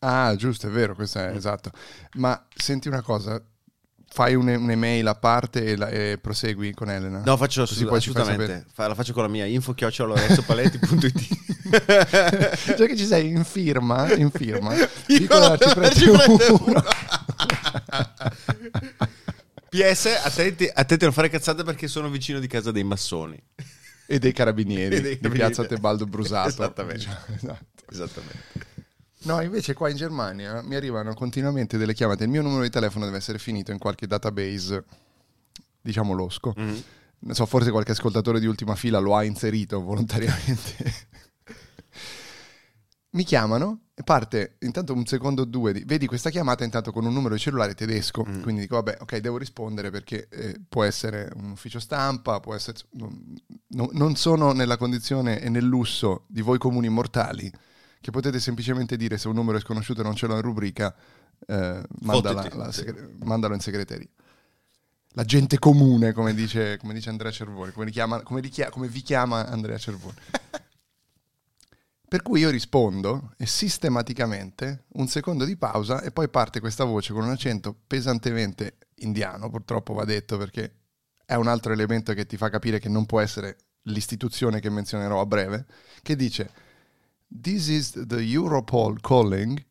Ah, 0.00 0.34
giusto, 0.36 0.66
è 0.68 0.70
vero, 0.70 0.94
questo 0.94 1.18
Mm. 1.20 1.22
è 1.32 1.34
esatto. 1.34 1.70
Ma 2.16 2.46
senti 2.54 2.86
una 2.88 3.02
cosa, 3.02 3.42
fai 4.10 4.34
un- 4.34 4.48
un'email 4.48 5.06
a 5.06 5.14
parte 5.14 5.64
e, 5.64 5.76
la- 5.76 5.88
e 5.88 6.18
prosegui 6.20 6.72
con 6.74 6.90
Elena. 6.90 7.22
No, 7.24 7.36
faccio 7.36 7.60
Così 7.66 7.84
assolut- 7.84 7.96
assolutamente, 7.96 8.64
Fa- 8.72 8.88
la 8.88 8.94
faccio 8.94 9.12
con 9.12 9.22
la 9.22 9.28
mia 9.28 9.44
info 9.44 9.74
chiocciolorenzopaletti.it 9.74 11.36
Già 12.76 12.86
che 12.86 12.96
ci 12.96 13.04
sei 13.04 13.28
in 13.28 13.44
firma, 13.44 14.12
in 14.14 14.30
firma, 14.30 14.72
piccola, 15.06 15.48
non 15.48 15.58
ci 15.58 15.68
ci 15.68 15.74
prendi 15.74 16.04
prende 16.10 16.44
uno. 16.46 16.82
PS, 19.68 20.06
attenti, 20.24 20.64
attenti 20.72 21.04
a 21.04 21.06
non 21.06 21.12
fare 21.14 21.28
cazzate 21.28 21.62
perché 21.62 21.88
sono 21.88 22.08
vicino 22.08 22.38
di 22.38 22.46
casa 22.46 22.70
dei 22.72 22.84
massoni. 22.84 23.38
E 24.10 24.18
dei 24.18 24.32
carabinieri, 24.32 24.96
E 24.96 25.00
dei 25.02 25.16
di 25.16 25.20
carabinieri. 25.20 25.52
Piazza 25.52 25.66
Tebaldo 25.66 26.06
Brusato. 26.06 26.48
Esattamente. 26.48 26.98
diciamo, 27.04 27.18
esatto. 27.36 27.64
Esattamente. 27.90 28.57
No, 29.22 29.40
invece 29.40 29.74
qua 29.74 29.88
in 29.88 29.96
Germania 29.96 30.62
mi 30.62 30.76
arrivano 30.76 31.12
continuamente 31.14 31.76
delle 31.76 31.94
chiamate. 31.94 32.24
Il 32.24 32.30
mio 32.30 32.42
numero 32.42 32.62
di 32.62 32.70
telefono 32.70 33.04
deve 33.04 33.16
essere 33.16 33.38
finito 33.38 33.72
in 33.72 33.78
qualche 33.78 34.06
database, 34.06 34.84
diciamo 35.80 36.12
losco. 36.12 36.52
Mhm. 36.56 36.82
Non 37.20 37.34
so, 37.34 37.46
forse 37.46 37.72
qualche 37.72 37.92
ascoltatore 37.92 38.38
di 38.38 38.46
ultima 38.46 38.76
fila 38.76 38.98
lo 39.00 39.16
ha 39.16 39.24
inserito 39.24 39.82
volontariamente. 39.82 41.06
mi 43.10 43.24
chiamano 43.24 43.86
e 43.94 44.04
parte 44.04 44.56
intanto 44.60 44.92
un 44.92 45.04
secondo 45.04 45.42
o 45.42 45.44
due. 45.44 45.72
Di, 45.72 45.82
vedi 45.84 46.06
questa 46.06 46.30
chiamata 46.30 46.62
intanto 46.62 46.92
con 46.92 47.04
un 47.04 47.12
numero 47.12 47.34
di 47.34 47.40
cellulare 47.40 47.74
tedesco. 47.74 48.24
Mm. 48.24 48.42
Quindi 48.42 48.60
dico, 48.60 48.76
vabbè, 48.76 48.98
ok, 49.00 49.16
devo 49.16 49.36
rispondere 49.36 49.90
perché 49.90 50.28
eh, 50.30 50.60
può 50.68 50.84
essere 50.84 51.28
un 51.34 51.50
ufficio 51.50 51.80
stampa, 51.80 52.38
può 52.38 52.54
essere... 52.54 52.78
non- 52.92 53.88
non 53.92 54.14
sono 54.14 54.52
nella 54.52 54.76
condizione 54.76 55.40
e 55.40 55.48
nel 55.48 55.64
lusso 55.64 56.24
di 56.28 56.40
voi 56.40 56.58
comuni 56.58 56.88
mortali 56.88 57.52
che 58.00 58.10
potete 58.10 58.40
semplicemente 58.40 58.96
dire 58.96 59.18
se 59.18 59.28
un 59.28 59.34
numero 59.34 59.58
è 59.58 59.60
sconosciuto 59.60 60.00
e 60.00 60.04
non 60.04 60.14
ce 60.14 60.26
l'ho 60.26 60.36
in 60.36 60.42
rubrica, 60.42 60.94
eh, 61.46 61.82
mandala- 62.00 62.48
la 62.54 62.72
segre- 62.72 63.14
mandalo 63.22 63.54
in 63.54 63.60
segreteria. 63.60 64.08
La 65.12 65.24
gente 65.24 65.58
comune, 65.58 66.12
come 66.12 66.34
dice, 66.34 66.76
come 66.76 66.94
dice 66.94 67.08
Andrea 67.10 67.30
Cervoni, 67.30 67.72
come, 67.72 67.90
chiama- 67.90 68.22
come 68.22 68.40
chia- 68.42 68.70
come 68.70 68.88
vi 68.88 69.02
chiama 69.02 69.46
Andrea 69.46 69.78
Cervoni. 69.78 70.16
Per 72.08 72.22
cui 72.22 72.40
io 72.40 72.48
rispondo 72.48 73.34
e 73.36 73.44
sistematicamente 73.44 74.84
un 74.94 75.08
secondo 75.08 75.44
di 75.44 75.56
pausa 75.58 76.00
e 76.00 76.10
poi 76.10 76.30
parte 76.30 76.58
questa 76.58 76.84
voce 76.84 77.12
con 77.12 77.24
un 77.24 77.30
accento 77.30 77.76
pesantemente 77.86 78.78
indiano, 79.00 79.50
purtroppo 79.50 79.92
va 79.92 80.04
detto 80.04 80.38
perché 80.38 80.74
è 81.26 81.34
un 81.34 81.48
altro 81.48 81.72
elemento 81.72 82.14
che 82.14 82.24
ti 82.24 82.38
fa 82.38 82.48
capire 82.48 82.78
che 82.78 82.88
non 82.88 83.04
può 83.04 83.20
essere 83.20 83.58
l'istituzione 83.82 84.60
che 84.60 84.70
menzionerò 84.70 85.20
a 85.20 85.26
breve, 85.26 85.66
che 86.00 86.16
dice 86.16 86.50
This 87.30 87.68
is 87.68 87.92
the 87.92 88.20
Europol 88.20 89.00
calling. 89.00 89.64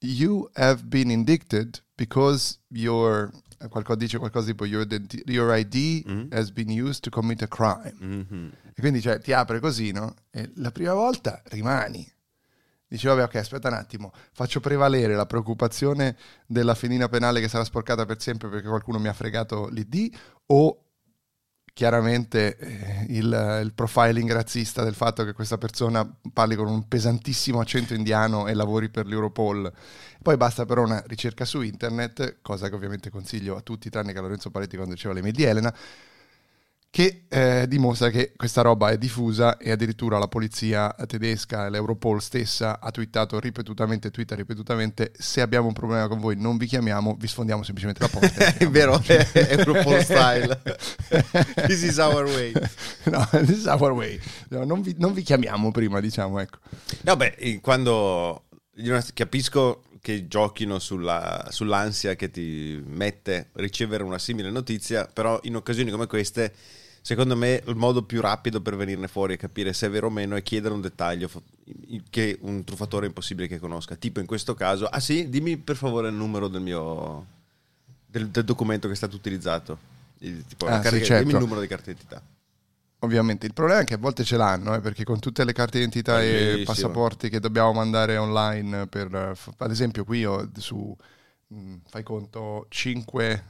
You 0.00 0.50
have 0.54 0.84
been 0.88 1.10
indicted 1.10 1.80
because 1.96 2.58
your 2.70 3.30
qualcosa 3.68 3.96
dice 3.96 4.18
qualcosa 4.18 4.46
tipo 4.46 4.64
your, 4.64 4.86
your 5.26 5.56
ID 5.56 6.04
Mhm. 6.06 6.32
has 6.32 6.50
been 6.50 6.70
used 6.70 7.02
to 7.04 7.10
commit 7.10 7.42
a 7.42 7.46
crime. 7.46 7.94
Mhm. 8.00 8.52
E 8.74 8.80
quindi 8.80 9.00
cioè, 9.00 9.20
ti 9.20 9.32
apre 9.32 9.60
così, 9.60 9.92
no? 9.92 10.14
E 10.30 10.50
la 10.56 10.70
prima 10.72 10.94
volta 10.94 11.40
rimani. 11.46 12.10
Dici, 12.88 13.06
vabbè, 13.06 13.22
ok, 13.22 13.36
aspetta 13.36 13.68
un 13.68 13.74
attimo, 13.74 14.12
faccio 14.32 14.60
prevalere 14.60 15.14
la 15.14 15.24
preoccupazione 15.24 16.16
della 16.46 16.74
fenina 16.74 17.08
penale 17.08 17.40
che 17.40 17.48
sarà 17.48 17.64
sporcata 17.64 18.04
per 18.04 18.20
sempre 18.20 18.48
perché 18.50 18.68
qualcuno 18.68 18.98
mi 18.98 19.08
ha 19.08 19.14
fregato 19.14 19.68
l'ID 19.68 20.14
o 20.46 20.81
chiaramente 21.72 22.56
eh, 22.56 23.06
il, 23.08 23.60
il 23.62 23.72
profiling 23.74 24.30
razzista 24.30 24.82
del 24.84 24.94
fatto 24.94 25.24
che 25.24 25.32
questa 25.32 25.58
persona 25.58 26.08
parli 26.32 26.54
con 26.54 26.68
un 26.68 26.86
pesantissimo 26.86 27.60
accento 27.60 27.94
indiano 27.94 28.46
e 28.46 28.54
lavori 28.54 28.90
per 28.90 29.06
l'Europol. 29.06 29.72
Poi 30.22 30.36
basta 30.36 30.64
però 30.66 30.82
una 30.82 31.02
ricerca 31.06 31.44
su 31.44 31.62
internet, 31.62 32.38
cosa 32.42 32.68
che 32.68 32.74
ovviamente 32.74 33.10
consiglio 33.10 33.56
a 33.56 33.60
tutti 33.60 33.90
tranne 33.90 34.12
che 34.12 34.18
a 34.18 34.22
Lorenzo 34.22 34.50
Paletti 34.50 34.76
quando 34.76 34.94
diceva 34.94 35.14
le 35.14 35.22
mail 35.22 35.34
di 35.34 35.42
Elena, 35.42 35.74
che 36.92 37.22
eh, 37.30 37.64
dimostra 37.68 38.10
che 38.10 38.34
questa 38.36 38.60
roba 38.60 38.90
è 38.90 38.98
diffusa 38.98 39.56
e 39.56 39.70
addirittura 39.70 40.18
la 40.18 40.28
polizia 40.28 40.94
tedesca, 41.06 41.70
l'Europol 41.70 42.20
stessa, 42.20 42.80
ha 42.80 42.90
twittato 42.90 43.40
ripetutamente, 43.40 44.10
twitta 44.10 44.34
ripetutamente, 44.34 45.10
se 45.16 45.40
abbiamo 45.40 45.68
un 45.68 45.72
problema 45.72 46.06
con 46.06 46.20
voi 46.20 46.36
non 46.36 46.58
vi 46.58 46.66
chiamiamo, 46.66 47.16
vi 47.18 47.26
sfondiamo 47.26 47.62
semplicemente 47.62 48.02
la 48.02 48.08
porta. 48.10 48.44
È 48.58 48.68
vero, 48.68 49.00
è 49.06 49.26
Europol 49.32 50.02
style. 50.04 50.60
This 51.66 51.82
is 51.82 51.96
our 51.96 52.24
way. 52.24 52.52
no, 53.04 53.26
this 53.40 53.60
is 53.60 53.64
our 53.64 53.92
way. 53.92 54.20
No, 54.50 54.64
non, 54.64 54.82
vi, 54.82 54.94
non 54.98 55.14
vi 55.14 55.22
chiamiamo 55.22 55.70
prima, 55.70 55.98
diciamo, 55.98 56.40
ecco. 56.40 56.58
No, 57.04 57.16
beh, 57.16 57.36
eh, 57.38 57.60
quando 57.62 58.48
capisco 59.14 59.84
che 59.98 60.28
giochino 60.28 60.78
sulla- 60.78 61.46
sull'ansia 61.48 62.16
che 62.16 62.30
ti 62.30 62.82
mette 62.84 63.48
ricevere 63.54 64.02
una 64.02 64.18
simile 64.18 64.50
notizia, 64.50 65.08
però 65.10 65.38
in 65.44 65.56
occasioni 65.56 65.90
come 65.90 66.06
queste, 66.06 66.52
secondo 67.02 67.36
me 67.36 67.62
il 67.66 67.74
modo 67.76 68.02
più 68.04 68.20
rapido 68.22 68.60
per 68.62 68.76
venirne 68.76 69.08
fuori 69.08 69.34
e 69.34 69.36
capire 69.36 69.72
se 69.74 69.88
è 69.88 69.90
vero 69.90 70.06
o 70.06 70.10
meno 70.10 70.36
è 70.36 70.42
chiedere 70.42 70.72
un 70.72 70.80
dettaglio 70.80 71.28
che 72.08 72.38
un 72.42 72.64
truffatore 72.64 73.04
è 73.04 73.08
impossibile 73.08 73.48
che 73.48 73.58
conosca. 73.58 73.96
Tipo 73.96 74.20
in 74.20 74.26
questo 74.26 74.54
caso, 74.54 74.86
ah 74.86 75.00
sì, 75.00 75.28
dimmi 75.28 75.56
per 75.58 75.76
favore 75.76 76.08
il 76.08 76.14
numero 76.14 76.48
del 76.48 76.62
mio 76.62 77.26
del, 78.06 78.28
del 78.28 78.44
documento 78.44 78.86
che 78.86 78.94
è 78.94 78.96
stato 78.96 79.16
utilizzato. 79.16 79.78
Il- 80.18 80.44
tipo, 80.46 80.66
Ah, 80.66 80.78
carica- 80.78 80.96
sì, 80.98 81.04
certo. 81.04 81.24
Dimmi 81.24 81.34
il 81.34 81.42
numero 81.44 81.60
di 81.60 81.66
carta 81.66 81.90
d'identità. 81.90 82.22
Ovviamente 83.00 83.46
il 83.46 83.52
problema 83.52 83.80
è 83.80 83.84
che 83.84 83.94
a 83.94 83.98
volte 83.98 84.22
ce 84.22 84.36
l'hanno, 84.36 84.74
eh, 84.76 84.80
perché 84.80 85.02
con 85.02 85.18
tutte 85.18 85.44
le 85.44 85.52
carte 85.52 85.78
d'identità 85.78 86.22
e 86.22 86.62
passaporti 86.64 87.28
che 87.30 87.40
dobbiamo 87.40 87.72
mandare 87.72 88.16
online, 88.16 88.86
per, 88.86 89.12
ad 89.56 89.70
esempio 89.72 90.04
qui 90.04 90.24
ho 90.24 90.48
su, 90.56 90.96
mh, 91.48 91.74
fai 91.88 92.04
conto, 92.04 92.66
5 92.68 93.44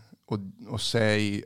o 0.68 0.76
6 0.78 1.44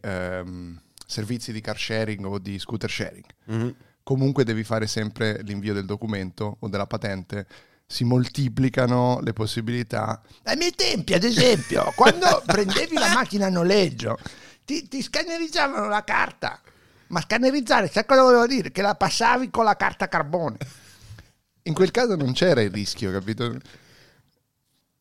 servizi 1.07 1.53
di 1.53 1.61
car 1.61 1.79
sharing 1.79 2.25
o 2.27 2.39
di 2.39 2.59
scooter 2.59 2.91
sharing. 2.91 3.25
Mhm. 3.45 3.75
Comunque 4.03 4.45
devi 4.45 4.63
fare 4.65 4.87
sempre 4.87 5.41
l'invio 5.43 5.73
del 5.73 5.85
documento 5.87 6.57
o 6.61 6.69
della 6.69 6.87
patente. 6.87 7.47
Si 7.87 8.05
moltiplicano 8.05 9.21
le 9.21 9.33
possibilità. 9.33 10.21
Ai 10.45 10.57
miei 10.57 10.73
tempi, 10.75 11.15
ad 11.15 11.25
esempio, 11.25 11.93
quando 11.97 12.43
prendevi 12.45 12.95
la 12.95 13.13
macchina 13.15 13.47
a 13.47 13.51
noleggio, 13.51 14.19
ti, 14.65 14.87
ti 14.89 15.03
scannerizzavano 15.03 15.89
la 15.89 16.05
carta. 16.05 16.61
Ma 17.09 17.21
scannerizzare, 17.21 17.89
sai 17.89 18.05
cosa 18.05 18.23
volevo 18.23 18.47
dire? 18.47 18.73
Che 18.73 18.83
la 18.83 18.97
passavi 18.97 19.51
con 19.51 19.65
la 19.65 19.77
carta 19.77 20.09
carbone. 20.09 20.57
In 21.63 21.75
quel 21.75 21.91
caso 21.93 22.17
non 22.17 22.33
c'era 22.33 22.61
il 22.63 22.71
rischio, 22.71 23.11
capito? 23.13 23.57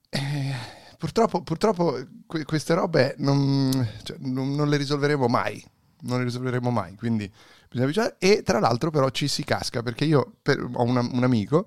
Eh, 0.09 0.53
purtroppo, 0.97 1.41
purtroppo 1.41 2.00
que- 2.27 2.43
queste 2.45 2.74
robe 2.74 3.15
non, 3.17 3.71
cioè, 4.03 4.17
non- 4.19 4.53
non 4.55 4.69
le 4.69 4.77
risolveremo 4.77 5.27
mai. 5.27 5.63
Non 6.05 6.17
le 6.19 6.24
risolveremo 6.25 6.69
mai. 6.71 6.95
Quindi 6.95 7.31
bisogna 7.69 7.88
vigilare. 7.88 8.15
E 8.19 8.41
tra 8.43 8.59
l'altro, 8.59 8.89
però, 8.91 9.09
ci 9.09 9.27
si 9.27 9.43
casca 9.43 9.81
perché 9.83 10.05
io 10.05 10.35
per- 10.41 10.59
ho 10.74 10.83
una- 10.83 11.01
un 11.01 11.24
amico, 11.24 11.65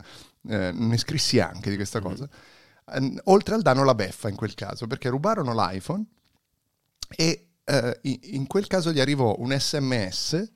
eh, 0.49 0.73
ne 0.73 0.97
scrissi 0.97 1.38
anche 1.40 1.71
di 1.71 1.76
questa 1.76 2.00
cosa. 2.00 2.28
eh, 2.90 3.21
oltre 3.25 3.54
al 3.54 3.61
danno 3.62 3.85
la 3.85 3.95
beffa 3.95 4.28
in 4.30 4.37
quel 4.37 4.54
caso, 4.54 4.87
perché 4.87 5.11
rubarono 5.11 5.52
l'iPhone 5.52 6.04
e 7.16 7.47
eh, 7.64 7.99
in, 8.02 8.18
in 8.23 8.47
quel 8.47 8.66
caso 8.66 8.92
gli 8.92 9.00
arrivò 9.00 9.35
un 9.38 9.52
sms 9.59 10.52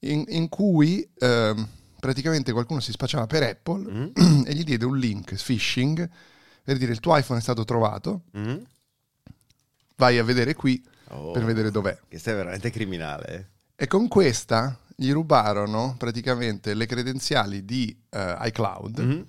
in, 0.00 0.24
in 0.28 0.48
cui 0.48 1.08
ehm, 1.18 1.68
praticamente 1.98 2.52
qualcuno 2.52 2.78
si 2.80 2.92
spacciava 2.92 3.26
per 3.26 3.42
Apple 3.42 3.90
Mm? 3.92 4.06
e 4.46 4.54
gli 4.54 4.62
diede 4.62 4.84
un 4.84 4.96
link 4.96 5.34
phishing 5.34 6.08
per 6.62 6.76
dire 6.78 6.92
il 6.92 7.00
tuo 7.00 7.16
iPhone 7.16 7.40
è 7.40 7.42
stato 7.42 7.64
trovato, 7.64 8.22
Mm? 8.36 8.56
vai 9.96 10.18
a 10.18 10.24
vedere 10.24 10.54
qui 10.54 10.82
Oh, 11.10 11.32
per 11.32 11.44
vedere 11.44 11.70
dov'è. 11.70 11.98
Questo 12.08 12.30
è 12.30 12.34
veramente 12.34 12.70
criminale. 12.70 13.26
eh. 13.76 13.84
E 13.84 13.86
con 13.86 14.08
questa 14.08 14.78
gli 14.94 15.10
rubarono 15.12 15.94
praticamente 15.98 16.74
le 16.74 16.86
credenziali 16.86 17.64
di 17.64 17.96
eh, 18.10 18.36
iCloud 18.42 19.00
Mm? 19.00 19.20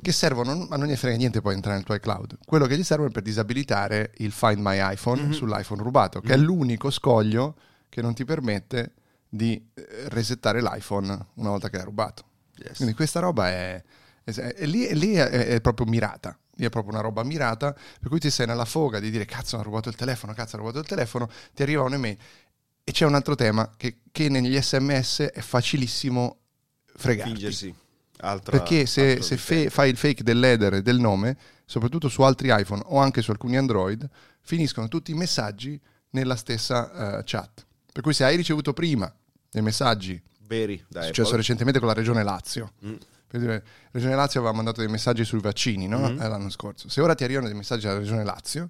che 0.00 0.12
servono, 0.12 0.66
ma 0.68 0.76
non 0.76 0.86
gli 0.86 0.96
frega 0.96 1.16
niente 1.16 1.40
poi 1.40 1.54
entrare 1.54 1.76
nel 1.76 1.84
tuo 1.84 1.94
iCloud. 1.94 2.38
Quello 2.46 2.66
che 2.66 2.76
gli 2.78 2.82
servono 2.84 3.08
è 3.08 3.12
per 3.12 3.22
disabilitare 3.22 4.12
il 4.18 4.30
Find 4.32 4.58
My 4.58 4.78
iPhone 4.92 5.22
Mhm. 5.22 5.30
sull'iPhone 5.32 5.82
rubato, 5.82 6.20
che 6.20 6.34
è 6.34 6.36
l'unico 6.36 6.90
scoglio 6.90 7.56
che 7.88 8.00
non 8.00 8.14
ti 8.14 8.24
permette 8.24 8.92
di 9.28 9.54
eh, 9.74 9.84
resettare 10.08 10.60
l'iPhone 10.62 11.26
una 11.34 11.48
volta 11.50 11.68
che 11.70 11.78
è 11.78 11.82
rubato. 11.82 12.24
Yes. 12.56 12.76
Quindi 12.76 12.94
questa 12.94 13.20
roba 13.20 13.48
è, 13.48 13.82
è, 14.24 14.30
è 14.32 14.66
lì, 14.66 14.84
è 14.84 14.94
lì 14.94 15.14
è, 15.14 15.28
è 15.28 15.60
proprio 15.60 15.86
mirata. 15.86 16.36
È 16.54 16.68
proprio 16.68 16.92
una 16.92 17.02
roba 17.02 17.22
mirata, 17.24 17.72
per 17.72 18.08
cui 18.08 18.18
ti 18.20 18.30
sei 18.30 18.46
nella 18.46 18.64
foga 18.64 19.00
di 19.00 19.10
dire 19.10 19.24
cazzo 19.24 19.58
ha 19.58 19.62
rubato 19.62 19.88
il 19.88 19.96
telefono, 19.96 20.34
cazzo 20.34 20.56
ha 20.56 20.58
rubato 20.58 20.78
il 20.78 20.86
telefono, 20.86 21.28
ti 21.54 21.62
arriva 21.62 21.82
un'email. 21.82 22.16
E 22.84 22.92
c'è 22.92 23.06
un 23.06 23.14
altro 23.14 23.34
tema, 23.34 23.72
che, 23.76 23.98
che 24.10 24.28
negli 24.28 24.60
sms 24.60 25.30
è 25.32 25.40
facilissimo 25.40 26.38
fregarti. 26.96 27.32
Fingersi. 27.32 27.74
Altra, 28.24 28.56
Perché 28.56 28.86
se, 28.86 29.20
se 29.20 29.36
fe- 29.36 29.68
fai 29.70 29.90
il 29.90 29.96
fake 29.96 30.22
dell'header 30.22 30.74
e 30.74 30.82
del 30.82 30.98
nome, 30.98 31.36
soprattutto 31.64 32.08
su 32.08 32.22
altri 32.22 32.52
iPhone 32.52 32.82
o 32.86 32.98
anche 32.98 33.20
su 33.20 33.30
alcuni 33.32 33.56
Android, 33.56 34.08
finiscono 34.42 34.86
tutti 34.88 35.10
i 35.10 35.14
messaggi 35.14 35.80
nella 36.10 36.36
stessa 36.36 37.18
eh, 37.18 37.22
chat. 37.24 37.66
Per 37.92 38.02
cui 38.02 38.14
se 38.14 38.24
hai 38.24 38.36
ricevuto 38.36 38.72
prima 38.72 39.12
dei 39.50 39.62
messaggi, 39.62 40.20
Veri, 40.46 40.78
è 40.78 40.84
dai, 40.88 41.06
successo 41.06 41.28
Apple. 41.28 41.36
recentemente 41.38 41.78
con 41.80 41.88
la 41.88 41.94
regione 41.94 42.22
Lazio. 42.22 42.72
Mm. 42.84 42.94
Per 43.32 43.40
dire, 43.40 43.64
regione 43.92 44.14
Lazio 44.14 44.40
aveva 44.40 44.54
mandato 44.54 44.82
dei 44.82 44.90
messaggi 44.90 45.24
sui 45.24 45.40
vaccini 45.40 45.88
no? 45.88 46.00
Mhm. 46.10 46.20
Eh, 46.20 46.28
l'anno 46.28 46.50
scorso. 46.50 46.90
Se 46.90 47.00
ora 47.00 47.14
ti 47.14 47.24
arrivano 47.24 47.46
dei 47.46 47.56
messaggi 47.56 47.86
dalla 47.86 47.98
regione 47.98 48.24
Lazio, 48.24 48.68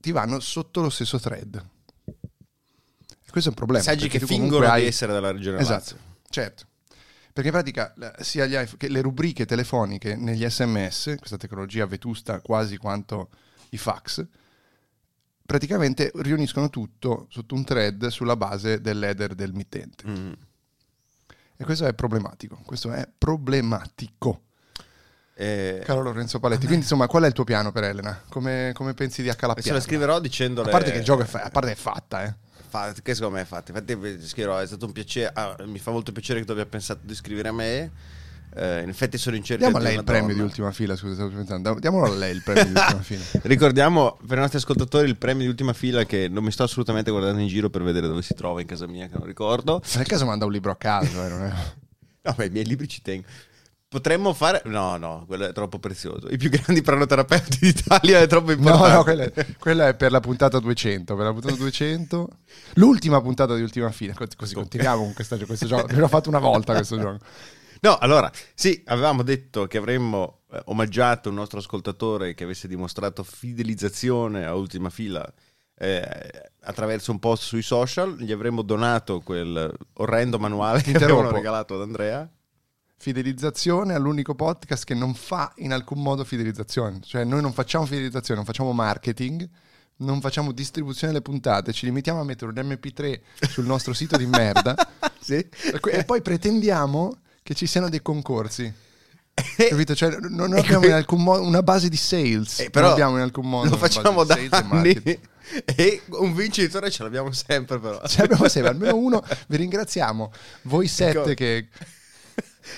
ti 0.00 0.12
vanno 0.12 0.40
sotto 0.40 0.80
lo 0.80 0.88
stesso 0.88 1.20
thread. 1.20 1.62
E 2.06 3.30
questo 3.30 3.50
è 3.50 3.52
un 3.52 3.56
problema. 3.58 3.84
Messaggi 3.84 4.08
che 4.08 4.18
fingono 4.18 4.66
hai- 4.66 4.80
di 4.80 4.88
essere 4.88 5.12
della 5.12 5.30
regione 5.30 5.58
Esatto, 5.58 5.74
Lazio. 5.74 5.96
certo. 6.30 6.64
Perché 7.34 7.48
in 7.50 7.54
pratica 7.54 7.94
sia 8.20 8.46
gli 8.46 8.54
iPhone 8.54 8.78
che 8.78 8.88
le 8.88 9.02
rubriche 9.02 9.44
telefoniche 9.44 10.16
negli 10.16 10.48
sms, 10.48 11.16
questa 11.18 11.36
tecnologia 11.36 11.84
vetusta 11.84 12.40
quasi 12.40 12.78
quanto 12.78 13.28
i 13.72 13.76
fax, 13.76 14.24
praticamente 15.44 16.10
riuniscono 16.14 16.70
tutto 16.70 17.26
sotto 17.28 17.54
un 17.54 17.64
thread 17.64 18.06
sulla 18.06 18.36
base 18.36 18.80
dell'header 18.80 19.34
del 19.34 19.52
mittente. 19.52 20.08
Mm. 20.08 20.32
E 21.60 21.64
questo 21.64 21.84
è 21.84 21.92
problematico. 21.92 22.58
Questo 22.64 22.90
è 22.90 23.06
problematico, 23.18 24.44
Eh, 25.34 25.82
caro 25.84 26.00
Lorenzo 26.00 26.40
Paletti. 26.40 26.64
Quindi, 26.64 26.84
insomma, 26.84 27.06
qual 27.06 27.24
è 27.24 27.26
il 27.26 27.34
tuo 27.34 27.44
piano 27.44 27.70
per 27.70 27.84
Elena? 27.84 28.22
Come, 28.30 28.70
come 28.72 28.94
pensi 28.94 29.20
di 29.20 29.30
se 29.30 29.72
la 29.72 29.80
scriverò 29.80 30.16
A 30.16 30.20
dicendole... 30.20 30.70
parte 30.70 30.90
che 30.90 30.96
il 30.96 31.04
gioco 31.04 31.20
è, 31.20 31.26
fa- 31.26 31.42
a 31.42 31.50
parte 31.50 31.72
è 31.72 31.74
fatta, 31.74 32.24
eh. 32.24 32.34
Che 33.02 33.14
secondo 33.14 33.36
me 33.36 33.42
è 33.42 33.44
fatta. 33.44 33.72
Infatti 33.78 34.26
scriverò, 34.26 34.56
è 34.56 34.66
stato 34.66 34.86
un 34.86 34.92
piacere. 34.92 35.30
ah, 35.34 35.54
mi 35.66 35.78
fa 35.78 35.90
molto 35.90 36.12
piacere 36.12 36.40
che 36.40 36.46
tu 36.46 36.52
abbia 36.52 36.64
pensato 36.64 37.00
di 37.02 37.14
scrivere 37.14 37.48
a 37.48 37.52
me. 37.52 37.90
Eh, 38.52 38.82
in 38.82 38.88
effetti 38.88 39.16
sono 39.16 39.36
in 39.36 39.44
cerca 39.44 39.62
Diamo 39.68 39.78
a 39.78 39.80
lei 39.80 39.96
il 39.96 40.02
premio 40.04 40.22
donna. 40.28 40.34
di 40.34 40.40
ultima 40.40 40.72
fila, 40.72 40.96
scusa, 40.96 41.14
stavo 41.14 41.30
pensando. 41.30 41.74
Diamolo 41.78 42.06
a 42.06 42.14
lei 42.14 42.34
il 42.34 42.42
premio 42.42 42.64
di 42.64 42.70
ultima 42.70 43.00
fila. 43.02 43.22
Ricordiamo 43.42 44.18
per 44.26 44.38
i 44.38 44.40
nostri 44.40 44.58
ascoltatori 44.58 45.08
il 45.08 45.16
premio 45.16 45.42
di 45.44 45.48
ultima 45.48 45.72
fila 45.72 46.04
che 46.04 46.28
non 46.28 46.42
mi 46.42 46.50
sto 46.50 46.64
assolutamente 46.64 47.10
guardando 47.10 47.40
in 47.40 47.46
giro 47.48 47.70
per 47.70 47.82
vedere 47.82 48.08
dove 48.08 48.22
si 48.22 48.34
trova 48.34 48.60
in 48.60 48.66
casa 48.66 48.86
mia, 48.86 49.06
che 49.06 49.16
non 49.16 49.26
ricordo. 49.26 49.80
Nel 49.96 50.06
caso 50.06 50.24
manda 50.26 50.44
un 50.46 50.52
libro 50.52 50.70
a 50.72 50.76
caso, 50.76 51.24
eh, 51.24 51.28
non 51.28 51.42
è... 51.44 51.52
No, 52.22 52.34
beh, 52.36 52.46
i 52.46 52.50
miei 52.50 52.66
libri 52.66 52.86
ci 52.88 53.00
tengo. 53.02 53.26
Potremmo 53.88 54.34
fare... 54.34 54.62
No, 54.66 54.96
no, 54.98 55.24
quello 55.26 55.46
è 55.48 55.52
troppo 55.52 55.78
prezioso. 55.78 56.28
I 56.28 56.36
più 56.36 56.50
grandi 56.50 56.82
pranoterapeuti 56.82 57.58
d'Italia 57.72 58.20
è 58.20 58.26
troppo 58.26 58.48
No, 58.52 58.58
importante. 58.58 58.92
no, 58.94 59.02
quella 59.02 59.24
è, 59.24 59.46
quella 59.58 59.88
è 59.88 59.94
per 59.94 60.10
la 60.12 60.20
puntata 60.20 60.58
200. 60.60 61.16
Per 61.16 61.24
la 61.24 61.32
puntata 61.32 61.54
200, 61.54 62.28
l'ultima 62.74 63.20
puntata 63.20 63.54
di 63.56 63.62
ultima 63.62 63.90
fine. 63.90 64.12
Così, 64.12 64.36
così 64.36 64.54
continuiamo 64.54 65.02
con 65.02 65.12
questa- 65.14 65.36
questo 65.38 65.66
gioco. 65.66 65.86
L'abbiamo 65.86 66.08
fatto 66.08 66.28
una 66.28 66.38
volta 66.40 66.74
questo 66.74 66.98
gioco. 66.98 67.18
No, 67.80 67.96
allora, 67.98 68.30
sì, 68.54 68.82
avevamo 68.86 69.22
detto 69.22 69.66
che 69.66 69.78
avremmo 69.78 70.40
eh, 70.52 70.60
omaggiato 70.66 71.30
un 71.30 71.36
nostro 71.36 71.58
ascoltatore 71.58 72.34
che 72.34 72.44
avesse 72.44 72.68
dimostrato 72.68 73.22
fidelizzazione 73.22 74.44
a 74.44 74.54
ultima 74.54 74.90
fila 74.90 75.30
eh, 75.78 76.50
attraverso 76.62 77.10
un 77.10 77.18
post 77.18 77.44
sui 77.44 77.62
social. 77.62 78.16
Gli 78.18 78.32
avremmo 78.32 78.62
donato 78.62 79.20
quel 79.20 79.72
orrendo 79.94 80.38
manuale 80.38 80.82
che 80.82 80.94
avevano 80.96 81.30
regalato 81.30 81.74
ad 81.74 81.80
Andrea. 81.80 82.28
Fidelizzazione 82.98 83.94
all'unico 83.94 84.34
podcast 84.34 84.84
che 84.84 84.92
non 84.94 85.14
fa 85.14 85.50
in 85.56 85.72
alcun 85.72 86.02
modo 86.02 86.22
fidelizzazione. 86.22 87.00
Cioè, 87.00 87.24
noi 87.24 87.40
non 87.40 87.54
facciamo 87.54 87.86
fidelizzazione, 87.86 88.36
non 88.36 88.44
facciamo 88.44 88.72
marketing, 88.72 89.48
non 89.96 90.20
facciamo 90.20 90.52
distribuzione 90.52 91.14
delle 91.14 91.24
puntate, 91.24 91.72
ci 91.72 91.86
limitiamo 91.86 92.20
a 92.20 92.24
mettere 92.24 92.50
un 92.50 92.68
MP3 92.68 93.20
sul 93.48 93.64
nostro 93.64 93.94
sito 93.94 94.18
di 94.18 94.26
merda 94.26 94.74
Sì. 95.18 95.36
e 95.36 96.04
poi 96.04 96.20
pretendiamo 96.20 97.16
che 97.50 97.56
ci 97.56 97.66
siano 97.66 97.88
dei 97.88 98.00
concorsi. 98.00 98.72
Capito? 99.34 99.96
Cioè, 99.96 100.18
non 100.28 100.52
abbiamo 100.52 100.86
in 100.86 100.92
alcun 100.92 101.20
modo 101.20 101.42
una 101.42 101.64
base 101.64 101.88
di 101.88 101.96
sales. 101.96 102.60
Eh, 102.60 102.70
però 102.70 102.84
non 102.84 102.92
abbiamo 102.92 103.16
in 103.16 103.22
alcun 103.22 103.48
modo 103.48 103.70
Lo 103.70 103.76
facciamo 103.76 104.22
da 104.22 104.36
e 104.36 104.48
anni 104.52 105.18
e 105.64 106.00
un 106.10 106.32
vincitore 106.32 106.92
ce 106.92 107.02
l'abbiamo 107.02 107.32
sempre 107.32 107.80
però. 107.80 108.00
Cioè, 108.06 108.26
abbiamo 108.26 108.46
sempre 108.46 108.70
almeno 108.70 108.94
uno. 108.94 109.20
Vi 109.48 109.56
ringraziamo. 109.56 110.30
Voi 110.62 110.86
sette 110.86 111.18
Ecco. 111.18 111.34
che. 111.34 111.66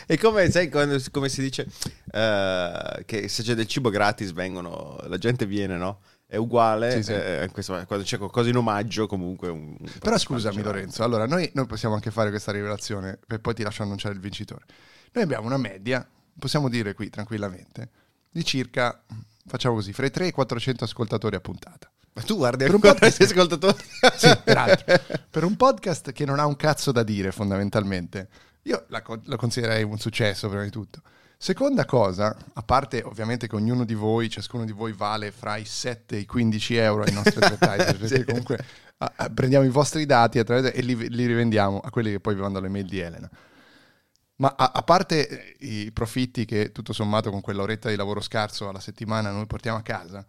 E 0.07 0.17
come, 0.17 0.51
sai, 0.51 0.71
quando- 0.71 0.99
come 1.11 1.29
si 1.29 1.43
dice 1.43 1.67
eh, 2.13 3.03
che 3.05 3.29
se 3.29 3.43
c'è 3.43 3.53
del 3.53 3.67
cibo 3.67 3.91
gratis 3.91 4.33
vengono, 4.33 4.99
la 5.07 5.19
gente 5.19 5.45
viene, 5.45 5.77
no? 5.77 6.01
È 6.33 6.37
uguale, 6.37 6.93
Sì, 6.93 7.03
sì. 7.03 7.13
eh, 7.13 7.51
questo- 7.53 7.85
quando 7.87 8.07
c'è 8.07 8.17
qualcosa 8.17 8.49
in 8.49 8.57
omaggio 8.57 9.07
comunque... 9.07 9.51
un- 9.51 9.77
Però 10.01 10.17
scusami. 10.17 10.63
Lorenzo. 10.63 11.05
Allora, 11.05 11.27
noi, 11.27 11.51
noi 11.53 11.67
possiamo 11.67 11.95
anche 11.95 12.11
fare 12.11 12.31
questa 12.31 12.53
rivelazione 12.53 13.19
e 13.29 13.39
poi 13.39 13.53
ti 13.53 13.63
lascio 13.63 13.83
annunciare 13.83 14.15
il 14.15 14.21
vincitore. 14.21 14.65
Noi 15.13 15.25
abbiamo 15.25 15.45
una 15.45 15.59
media, 15.59 16.09
possiamo 16.39 16.71
dire 16.71 16.95
qui 16.95 17.11
tranquillamente, 17.11 17.91
di 18.31 18.43
circa, 18.47 19.03
facciamo 19.47 19.75
così, 19.75 19.93
fra 19.93 20.07
i 20.07 20.11
3 20.11 20.25
e 20.25 20.29
i 20.29 20.33
400 20.33 20.85
ascoltatori 20.85 21.37
a 21.37 21.41
puntata. 21.41 21.91
Ma 22.15 22.23
tu 22.23 22.37
guardi 22.39 22.65
Per 22.65 22.75
un 22.77 22.81
podcast- 22.81 23.21
ascoltatori? 23.21 23.77
Sì, 24.17 24.35
peraltro. 24.43 25.01
per 25.29 25.45
un 25.45 25.55
podcast 25.57 26.13
che 26.13 26.25
non 26.25 26.39
ha 26.39 26.47
un 26.47 26.57
cazzo 26.57 26.93
da 26.93 27.03
dire 27.03 27.31
fondamentalmente, 27.31 28.29
io 28.63 28.87
la, 28.89 29.03
co- 29.03 29.21
la 29.25 29.37
considererei 29.37 29.83
un 29.83 29.99
successo 29.99 30.49
prima 30.49 30.63
di 30.65 30.71
tutto. 30.71 31.03
Seconda 31.43 31.85
cosa, 31.87 32.37
a 32.53 32.63
parte 32.63 33.03
ovviamente 33.03 33.49
che 33.49 33.57
ognuno 33.57 33.85
di 33.85 33.95
voi, 33.95 34.31
ciascuno 34.31 34.65
di 34.65 34.71
voi 34.71 34.93
vale 34.93 35.33
fra 35.33 35.57
i 35.57 35.65
7 35.65 36.15
e 36.15 36.21
i 36.21 36.25
15 36.25 36.77
euro 36.77 37.03
ai 37.03 37.13
nostri 37.13 37.35
advertiser, 37.43 37.99
perché 37.99 38.25
comunque 38.25 38.65
ah, 38.99 39.13
ah, 39.17 39.29
prendiamo 39.29 39.65
i 39.65 39.69
vostri 39.69 40.07
dati 40.07 40.39
e 40.39 40.83
li, 40.83 40.95
li 41.09 41.27
rivendiamo 41.27 41.81
a 41.81 41.91
quelli 41.91 42.13
che 42.13 42.21
poi 42.21 42.37
vi 42.37 42.43
mandano 42.43 42.67
le 42.67 42.71
mail 42.71 42.87
di 42.87 43.01
Elena. 43.01 43.29
Ma 44.37 44.55
a, 44.57 44.71
a 44.73 44.83
parte 44.85 45.57
eh, 45.59 45.67
i 45.67 45.91
profitti 45.91 46.45
che 46.45 46.71
tutto 46.71 46.93
sommato 46.93 47.33
con 47.33 47.41
quell'oretta 47.41 47.89
di 47.89 47.97
lavoro 47.97 48.21
scarso 48.21 48.69
alla 48.69 48.79
settimana 48.79 49.33
noi 49.33 49.47
portiamo 49.47 49.79
a 49.79 49.83
casa, 49.83 50.25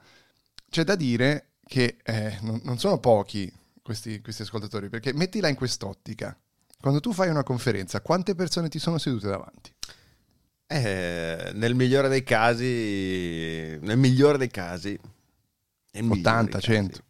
c'è 0.67 0.83
da 0.83 0.95
dire 0.95 1.49
che 1.63 1.97
eh, 2.01 2.39
non, 2.41 2.59
non 2.63 2.79
sono 2.79 2.97
pochi 2.97 3.53
questi, 3.83 4.19
questi 4.19 4.41
ascoltatori, 4.41 4.89
perché 4.89 5.13
mettila 5.13 5.47
in 5.47 5.55
quest'ottica. 5.55 6.35
Quando 6.81 6.99
tu 6.99 7.13
fai 7.13 7.29
una 7.29 7.43
conferenza, 7.43 8.01
quante 8.01 8.33
persone 8.33 8.67
ti 8.67 8.79
sono 8.79 8.97
sedute 8.97 9.27
davanti? 9.27 9.71
Eh, 10.75 11.51
nel 11.53 11.75
migliore 11.75 12.07
dei 12.07 12.23
casi, 12.23 13.77
nel 13.79 13.97
migliore 13.97 14.39
dei 14.39 14.49
casi, 14.49 14.99
nel 15.91 16.03
migliore 16.03 16.19
80, 16.21 16.51
dei 16.51 16.61
100. 16.61 16.89
casi. 16.89 17.03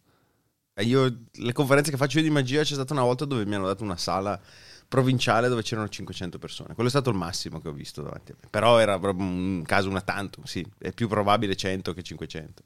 Eh, 0.74 0.84
Io, 0.84 1.20
le 1.32 1.52
conferenze 1.52 1.90
che 1.90 1.96
faccio 1.96 2.18
io 2.18 2.24
di 2.24 2.30
magia 2.30 2.62
c'è 2.62 2.74
stata 2.74 2.92
una 2.92 3.02
volta 3.02 3.24
dove 3.24 3.46
mi 3.46 3.54
hanno 3.54 3.66
dato 3.66 3.82
una 3.82 3.96
sala 3.96 4.38
provinciale 4.86 5.48
dove 5.48 5.62
c'erano 5.62 5.88
500 5.88 6.38
persone. 6.38 6.74
Quello 6.74 6.88
è 6.88 6.92
stato 6.92 7.08
il 7.08 7.16
massimo 7.16 7.58
che 7.58 7.68
ho 7.68 7.72
visto 7.72 8.02
davanti 8.02 8.32
a 8.32 8.36
me. 8.40 8.48
Però 8.50 8.78
era 8.78 8.98
proprio 8.98 9.26
un 9.26 9.62
caso 9.64 9.88
una 9.88 10.02
tantum, 10.02 10.44
sì. 10.44 10.64
È 10.78 10.92
più 10.92 11.08
probabile 11.08 11.56
100 11.56 11.94
che 11.94 12.02
500. 12.02 12.62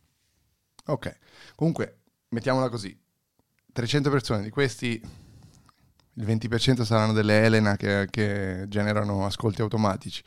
Ok, 0.86 1.16
comunque 1.54 1.98
mettiamola 2.30 2.68
così: 2.68 2.98
300 3.72 4.10
persone, 4.10 4.42
di 4.42 4.50
questi 4.50 5.00
il 6.14 6.26
20% 6.26 6.82
saranno 6.82 7.12
delle 7.12 7.44
Elena 7.44 7.76
che, 7.76 8.08
che 8.10 8.64
generano 8.66 9.24
ascolti 9.24 9.60
automatici. 9.60 10.22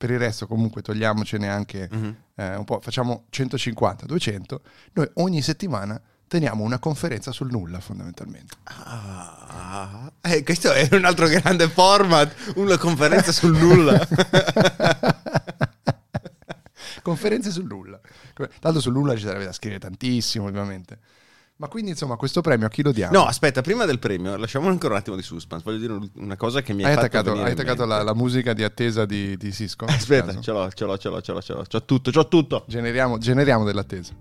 Per 0.00 0.10
il 0.10 0.18
resto, 0.18 0.46
comunque, 0.46 0.80
togliamocene 0.80 1.46
anche 1.46 1.86
Mhm. 1.92 2.16
eh, 2.36 2.56
un 2.56 2.64
po', 2.64 2.80
facciamo 2.80 3.24
150, 3.28 4.06
200. 4.06 4.62
Noi 4.94 5.06
ogni 5.16 5.42
settimana 5.42 6.00
teniamo 6.26 6.64
una 6.64 6.78
conferenza 6.78 7.32
sul 7.32 7.50
nulla, 7.50 7.80
fondamentalmente. 7.80 8.56
Ah, 8.64 10.10
eh, 10.22 10.42
questo 10.42 10.72
è 10.72 10.88
un 10.92 11.04
altro 11.04 11.26
grande 11.28 11.68
format, 11.68 12.34
una 12.56 12.78
conferenza 12.78 13.30
sul 13.30 13.54
nulla. 13.58 14.00
Conferenze 17.02 17.50
sul 17.50 17.66
nulla. 17.66 18.00
Tanto 18.58 18.80
sul 18.80 18.92
nulla 18.92 19.14
ci 19.16 19.24
sarebbe 19.24 19.44
da 19.44 19.52
scrivere 19.52 19.80
tantissimo, 19.80 20.46
ovviamente. 20.46 20.98
Ma 21.60 21.68
quindi 21.68 21.90
insomma 21.90 22.16
questo 22.16 22.40
premio 22.40 22.64
a 22.66 22.70
chi 22.70 22.82
lo 22.82 22.90
diamo? 22.90 23.12
No, 23.18 23.26
aspetta, 23.26 23.60
prima 23.60 23.84
del 23.84 23.98
premio, 23.98 24.34
lasciamo 24.36 24.68
ancora 24.68 24.94
un 24.94 25.00
attimo 25.00 25.14
di 25.14 25.20
suspense. 25.20 25.62
Voglio 25.62 25.76
dire 25.78 25.92
un- 25.92 26.10
una 26.14 26.36
cosa 26.38 26.62
che 26.62 26.72
mi 26.72 26.84
hai 26.84 26.92
attaccato, 26.94 27.32
hai 27.32 27.52
attaccato 27.52 27.84
la, 27.84 28.02
la 28.02 28.14
musica 28.14 28.54
di 28.54 28.64
attesa 28.64 29.04
di, 29.04 29.36
di 29.36 29.52
Cisco? 29.52 29.84
Aspetta, 29.88 30.40
ce 30.40 30.52
l'ho, 30.52 30.70
ce 30.72 30.84
l'ho, 30.86 30.96
ce 30.96 31.08
l'ho, 31.10 31.20
ce 31.20 31.32
l'ho, 31.32 31.42
ce 31.42 31.52
l'ho, 31.52 31.64
c'ho 31.68 31.84
tutto, 31.84 32.10
c'ho 32.10 32.28
tutto. 32.28 32.64
Generiamo, 32.66 33.18
generiamo 33.18 33.64
dell'attesa. 33.64 34.14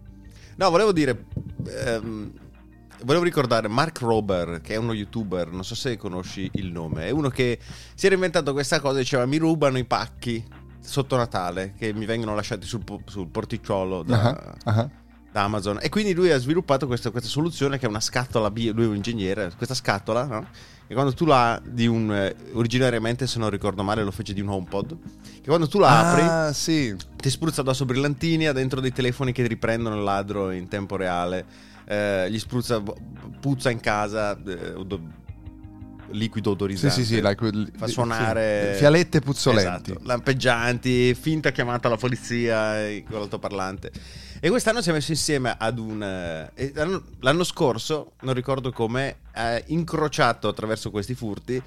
No, 0.58 0.70
volevo 0.70 0.92
dire. 0.92 1.28
ehm, 1.66 2.30
volevo 3.06 3.24
ricordare 3.24 3.70
Mark 3.70 4.00
Rober, 4.02 4.60
che 4.62 4.74
è 4.74 4.78
uno 4.78 4.92
youtuber, 4.92 5.48
non 5.50 5.64
so 5.64 5.76
se 5.76 5.96
conosci 5.96 6.50
il 6.56 6.70
nome. 6.74 7.06
È 7.06 7.10
uno 7.12 7.30
che 7.30 7.58
si 7.96 8.06
era 8.06 8.16
inventato 8.16 8.52
questa 8.52 8.82
cosa, 8.82 8.98
diceva: 8.98 9.26
Mi 9.26 9.38
rubano 9.38 9.78
i 9.78 9.86
pacchi 9.86 10.46
sotto 10.82 11.16
Natale 11.16 11.74
che 11.78 11.94
mi 11.94 12.06
vengono 12.06 12.36
lasciati 12.36 12.66
sul, 12.68 12.84
sul 13.06 13.28
porticciolo 13.30 14.04
da, 14.04 14.22
Ah, 14.22 14.56
ah. 14.66 14.90
Da 15.32 15.44
Amazon. 15.44 15.80
E 15.82 15.90
quindi 15.90 16.14
lui 16.14 16.32
ha 16.32 16.38
sviluppato 16.38 16.88
questa, 16.88 17.12
questa 17.12 17.30
soluzione 17.30 17.78
che 17.78 17.86
è 17.86 17.90
una 17.90 18.00
scatola 18.00 18.50
bio. 18.52 18.74
Lui 18.74 18.86
è 18.86 18.88
un 18.88 18.96
ingegnere, 18.96 19.52
questa 19.56 19.76
scatola, 19.76 20.26
no? 20.26 20.48
E 20.88 20.94
quando 20.94 21.14
tu 21.14 21.26
la 21.26 21.62
di 21.64 21.86
un. 21.86 22.12
eh, 22.12 22.36
originariamente, 22.54 23.28
se 23.28 23.38
non 23.38 23.50
ricordo 23.52 23.84
male, 23.84 24.04
lo 24.04 24.12
fece 24.12 24.34
di 24.34 24.42
un 24.42 24.50
HomePod. 24.50 24.98
Che 25.42 25.48
quando 25.48 25.68
tu 25.68 25.78
la 25.78 26.10
apri 26.10 26.22
Ah, 26.24 26.52
sì. 26.54 26.96
ti 27.16 27.30
spruzza 27.30 27.62
addosso 27.62 27.86
brillantini 27.86 28.48
ha 28.48 28.54
dentro 28.54 28.80
dei 28.82 28.92
telefoni 28.92 29.32
che 29.32 29.46
riprendono 29.46 29.96
il 29.98 30.04
ladro 30.04 30.50
in 30.52 30.68
tempo 30.68 30.96
reale 30.96 31.46
eh, 31.86 32.28
gli 32.30 32.38
spruzza 32.40 32.82
puzza 33.40 33.70
in 33.70 33.80
casa 33.80 34.38
eh, 34.44 34.74
liquido 36.12 36.50
Sì, 36.50 36.56
odorizzante 36.56 36.96
sì, 36.96 37.06
sì, 37.06 37.16
like, 37.22 37.36
quel- 37.36 37.72
fa 37.76 37.86
sì, 37.88 37.92
suonare 37.94 38.72
sì. 38.74 38.80
fialette 38.80 39.20
puzzolenti. 39.22 39.92
Esatto, 39.92 40.06
lampeggianti 40.06 41.14
finta 41.14 41.52
chiamata 41.52 41.88
alla 41.88 41.98
polizia 41.98 42.86
eh, 42.86 43.04
con 43.10 43.20
l'altoparlante 43.20 43.92
e 44.40 44.50
quest'anno 44.50 44.82
si 44.82 44.90
è 44.90 44.94
messo 44.94 45.12
insieme 45.12 45.56
ad 45.58 45.78
un 45.80 46.02
eh, 46.02 46.72
l'anno, 47.20 47.44
scorso 47.44 48.14
non 48.22 48.34
ricordo 48.34 48.72
come 48.72 49.18
ha 49.34 49.62
incrociato 49.68 50.48
attraverso 50.48 50.92
questi 50.92 51.14
furti 51.14 51.62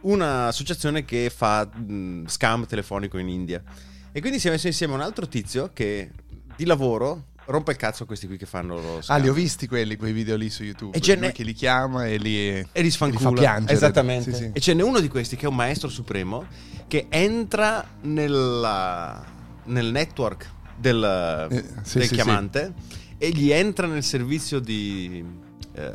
un'associazione 0.00 1.04
che 1.04 1.30
fa 1.34 1.64
mh, 1.66 2.26
scam 2.26 2.66
telefonico 2.66 3.18
in 3.18 3.28
India 3.28 3.62
e 4.12 4.20
quindi 4.20 4.38
si 4.38 4.48
è 4.48 4.50
messo 4.50 4.66
insieme 4.66 4.94
un 4.94 5.00
altro 5.00 5.26
tizio 5.28 5.70
che 5.72 6.10
di 6.56 6.64
lavoro 6.64 7.34
rompe 7.46 7.70
il 7.72 7.76
cazzo 7.76 8.02
a 8.04 8.06
questi 8.06 8.26
qui 8.26 8.36
che 8.36 8.46
fanno. 8.46 9.00
Ah, 9.06 9.16
li 9.16 9.28
ho 9.28 9.32
visti 9.32 9.66
quelli, 9.66 9.96
quei 9.96 10.12
video 10.12 10.36
lì 10.36 10.50
su 10.50 10.62
YouTube. 10.64 10.96
E 10.96 11.00
Lui 11.04 11.16
n'è- 11.16 11.32
che 11.32 11.42
li 11.44 11.52
chiama 11.54 12.06
e 12.06 12.16
li, 12.18 12.36
e 12.48 12.82
li 12.82 12.90
sfancula. 12.90 13.30
li 13.30 13.36
fa 13.36 13.40
piangere. 13.40 13.72
Esattamente. 13.72 14.32
Sì, 14.32 14.42
sì. 14.44 14.50
E 14.52 14.60
ce 14.60 14.74
n'è 14.74 14.82
uno 14.82 15.00
di 15.00 15.08
questi 15.08 15.36
che 15.36 15.46
è 15.46 15.48
un 15.48 15.54
maestro 15.56 15.88
supremo 15.88 16.46
che 16.86 17.06
entra 17.08 17.86
nella- 18.02 19.24
nel 19.64 19.90
network 19.90 20.50
del, 20.76 21.48
Eh, 21.50 21.64
sì, 21.82 21.98
del 21.98 22.08
sì, 22.08 22.14
chiamante 22.14 22.72
e 23.18 23.30
gli 23.30 23.50
entra 23.50 23.86
nel 23.86 24.02
servizio 24.02 24.58
di... 24.60 25.24
eh, 25.74 25.94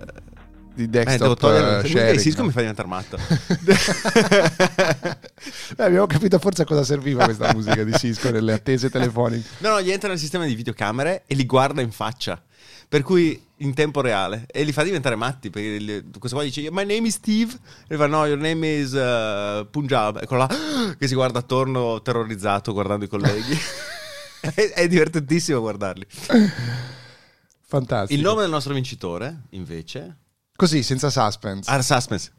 Di 0.73 0.83
eh, 0.83 0.87
devo 0.87 1.03
desktop 1.03 1.37
togliere 1.39 1.69
eh, 1.69 1.75
musica 1.81 1.99
sharing. 1.99 2.15
di 2.15 2.21
Cisco 2.21 2.43
mi 2.43 2.51
fa 2.51 2.59
diventare 2.59 2.87
matto. 2.87 3.17
Beh, 5.75 5.83
abbiamo 5.83 6.07
capito 6.07 6.39
forse 6.39 6.61
a 6.61 6.65
cosa 6.65 6.83
serviva 6.83 7.25
questa 7.25 7.53
musica 7.53 7.83
di 7.83 7.93
Cisco 7.93 8.31
nelle 8.31 8.53
attese 8.53 8.89
telefoniche. 8.89 9.47
No, 9.59 9.69
no, 9.69 9.81
gli 9.81 9.91
entra 9.91 10.09
nel 10.09 10.19
sistema 10.19 10.45
di 10.45 10.55
videocamere 10.55 11.23
e 11.27 11.35
li 11.35 11.45
guarda 11.45 11.81
in 11.81 11.91
faccia. 11.91 12.41
Per 12.87 13.03
cui 13.03 13.41
in 13.61 13.73
tempo 13.73 14.01
reale 14.01 14.45
e 14.51 14.63
li 14.63 14.71
fa 14.71 14.83
diventare 14.83 15.15
matti 15.15 15.49
perché 15.49 15.81
gli- 15.81 16.03
questo 16.17 16.37
qua 16.37 16.45
dice 16.45 16.61
My 16.71 16.85
name 16.85 17.07
is 17.07 17.15
Steve 17.15 17.53
e 17.87 17.95
fa 17.95 18.07
no 18.07 18.25
your 18.25 18.37
name 18.37 18.67
is 18.67 18.91
uh, 18.91 19.67
Punjab 19.69 20.19
e 20.21 20.25
quello 20.25 20.45
là 20.47 20.55
che 20.97 21.07
si 21.07 21.13
guarda 21.13 21.39
attorno 21.39 22.01
terrorizzato 22.01 22.73
guardando 22.73 23.05
i 23.05 23.07
colleghi 23.07 23.57
è, 24.41 24.71
è 24.73 24.87
divertentissimo 24.87 25.59
guardarli 25.59 26.05
Fantastico. 27.61 28.19
il 28.19 28.25
nome 28.25 28.41
del 28.41 28.49
nostro 28.49 28.73
vincitore 28.73 29.43
invece 29.51 30.17
Così, 30.61 30.83
senza 30.83 31.09
suspense. 31.09 31.71
ah 31.71 31.81
suspense 31.81 32.31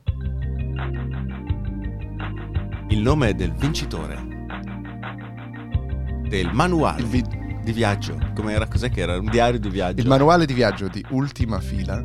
il 2.90 3.00
nome 3.00 3.34
del 3.34 3.52
vincitore 3.52 4.46
del 6.28 6.52
manuale 6.52 7.02
vi- 7.02 7.24
di 7.64 7.72
viaggio 7.72 8.16
come 8.36 8.52
era 8.52 8.68
cos'è 8.68 8.90
che 8.90 9.00
era 9.00 9.18
un 9.18 9.28
diario 9.28 9.58
di 9.58 9.68
viaggio 9.68 10.00
il 10.02 10.06
manuale 10.06 10.46
di 10.46 10.54
viaggio 10.54 10.86
di 10.86 11.04
ultima 11.10 11.58
fila. 11.58 12.00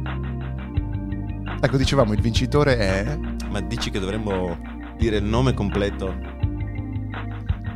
Ecco, 1.62 1.77
dicevamo, 1.77 2.13
il 2.13 2.21
vincitore 2.21 2.77
è... 2.77 3.19
Ma 3.51 3.62
dici 3.62 3.91
che 3.91 3.99
dovremmo 3.99 4.58
dire 4.97 5.17
il 5.17 5.23
nome 5.23 5.53
completo? 5.53 6.15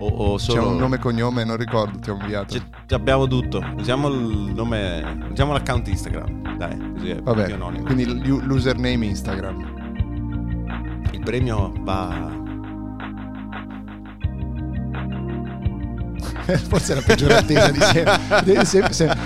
O, 0.02 0.08
o 0.08 0.36
C'è 0.38 0.44
solo... 0.46 0.70
un 0.70 0.78
nome 0.78 0.96
e 0.96 1.00
cognome, 1.00 1.44
non 1.44 1.58
ricordo, 1.58 2.00
ti 2.00 2.10
ho 2.10 2.18
inviato. 2.20 2.56
C'è- 2.88 2.96
abbiamo 2.96 3.28
tutto. 3.28 3.64
Usiamo 3.78 4.08
il 4.08 4.52
nome. 4.56 5.28
Usiamo 5.30 5.54
l'account 5.54 5.88
Instagram. 5.88 6.58
Dai, 6.58 6.92
così 6.94 7.10
è 7.12 7.14
più 7.16 7.24
Vabbè, 7.24 7.52
anonimo. 7.52 7.84
quindi 7.84 8.06
l'username 8.06 9.06
Instagram. 9.06 9.80
Il 11.12 11.20
premio 11.24 11.72
va. 11.82 12.30
Forse 16.68 16.94
è 16.94 16.96
la 16.96 17.02
peggiore 17.06 17.38
attesa 17.38 17.70
di 17.72 17.80
sempre. 18.66 19.20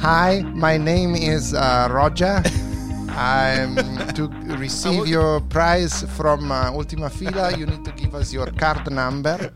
Hi, 0.00 0.42
my 0.54 0.78
name 0.78 1.16
is 1.18 1.50
uh, 1.50 1.86
Roger. 1.88 2.40
I'm 3.18 3.74
to 4.14 4.28
receive 4.58 5.06
your 5.08 5.40
prize 5.46 6.04
from 6.06 6.50
uh, 6.50 6.70
Ultima 6.72 7.08
Fila. 7.08 7.50
You 7.56 7.66
need 7.66 7.82
to 7.84 7.92
give 7.94 8.14
us 8.14 8.32
your 8.32 8.52
card 8.54 8.86
number. 8.88 9.52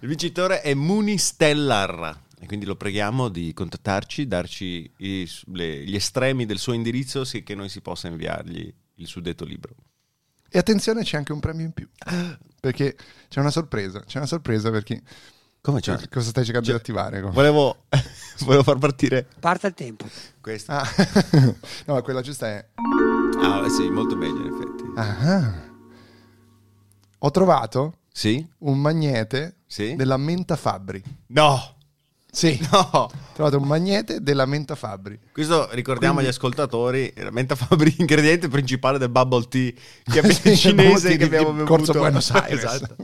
Il 0.00 0.08
vincitore 0.08 0.60
è 0.62 0.74
Muni 0.74 1.18
Stellar. 1.18 2.18
E 2.40 2.46
quindi 2.46 2.64
lo 2.66 2.74
preghiamo 2.74 3.28
di 3.28 3.52
contattarci, 3.52 4.26
darci 4.26 4.90
i- 4.98 5.28
le- 5.52 5.84
gli 5.84 5.94
estremi 5.94 6.46
del 6.46 6.58
suo 6.58 6.72
indirizzo, 6.72 7.24
sì 7.24 7.42
che 7.42 7.54
noi 7.54 7.68
si 7.68 7.80
possa 7.80 8.08
inviargli 8.08 8.72
il 8.94 9.06
suddetto 9.06 9.44
libro. 9.44 9.74
E 10.48 10.58
attenzione, 10.58 11.04
c'è 11.04 11.16
anche 11.16 11.32
un 11.32 11.38
premio 11.40 11.64
in 11.66 11.72
più. 11.72 11.88
Perché 12.60 12.96
c'è 13.28 13.38
una 13.40 13.50
sorpresa. 13.50 14.00
C'è 14.00 14.18
una 14.18 14.26
sorpresa 14.26 14.70
perché. 14.70 15.00
Come 15.62 15.80
c'è? 15.80 16.08
Cosa 16.08 16.28
stai 16.30 16.44
cercando 16.44 16.68
Cioè, 16.68 16.76
di 16.76 16.80
attivare? 16.80 17.20
Volevo, 17.20 17.84
volevo 18.40 18.62
far 18.62 18.78
partire 18.78 19.26
Parta 19.38 19.66
il 19.66 19.74
tempo. 19.74 20.06
questa. 20.40 20.80
Ah. 20.80 20.88
no, 21.86 21.94
ma 21.94 22.02
quella 22.02 22.22
giusta 22.22 22.46
è. 22.46 22.66
Ah, 23.42 23.68
sì, 23.68 23.88
molto 23.90 24.16
meglio 24.16 24.40
in 24.46 24.52
effetti. 24.54 24.84
Ah. 24.96 25.52
Ho 27.18 27.30
trovato 27.30 27.98
Sì? 28.10 28.46
un 28.58 28.78
magnete 28.80 29.56
Sì? 29.66 29.94
della 29.96 30.16
Menta 30.16 30.56
Fabbri. 30.56 31.02
No! 31.28 31.76
Sì, 32.32 32.58
No! 32.72 32.78
ho 32.92 33.10
trovato 33.34 33.58
un 33.58 33.66
magnete 33.66 34.22
della 34.22 34.46
Menta 34.46 34.74
Fabbri. 34.76 35.18
Questo 35.30 35.68
ricordiamo 35.72 36.14
Quindi- 36.14 36.30
agli 36.30 36.36
ascoltatori, 36.38 37.12
la 37.16 37.30
menta 37.30 37.54
Fabri, 37.54 37.94
ingrediente 37.98 38.48
principale 38.48 38.96
del 38.96 39.10
bubble 39.10 39.46
tea 39.48 39.72
che 40.04 40.32
Sì, 40.32 40.48
è 40.50 40.54
cinese 40.56 41.16
che 41.18 41.24
abbiamo 41.24 41.52
bevuto. 41.52 41.64
Corso 41.74 41.92
Buenos 41.92 42.30
Aires. 42.30 42.62
Esatto. 42.64 42.96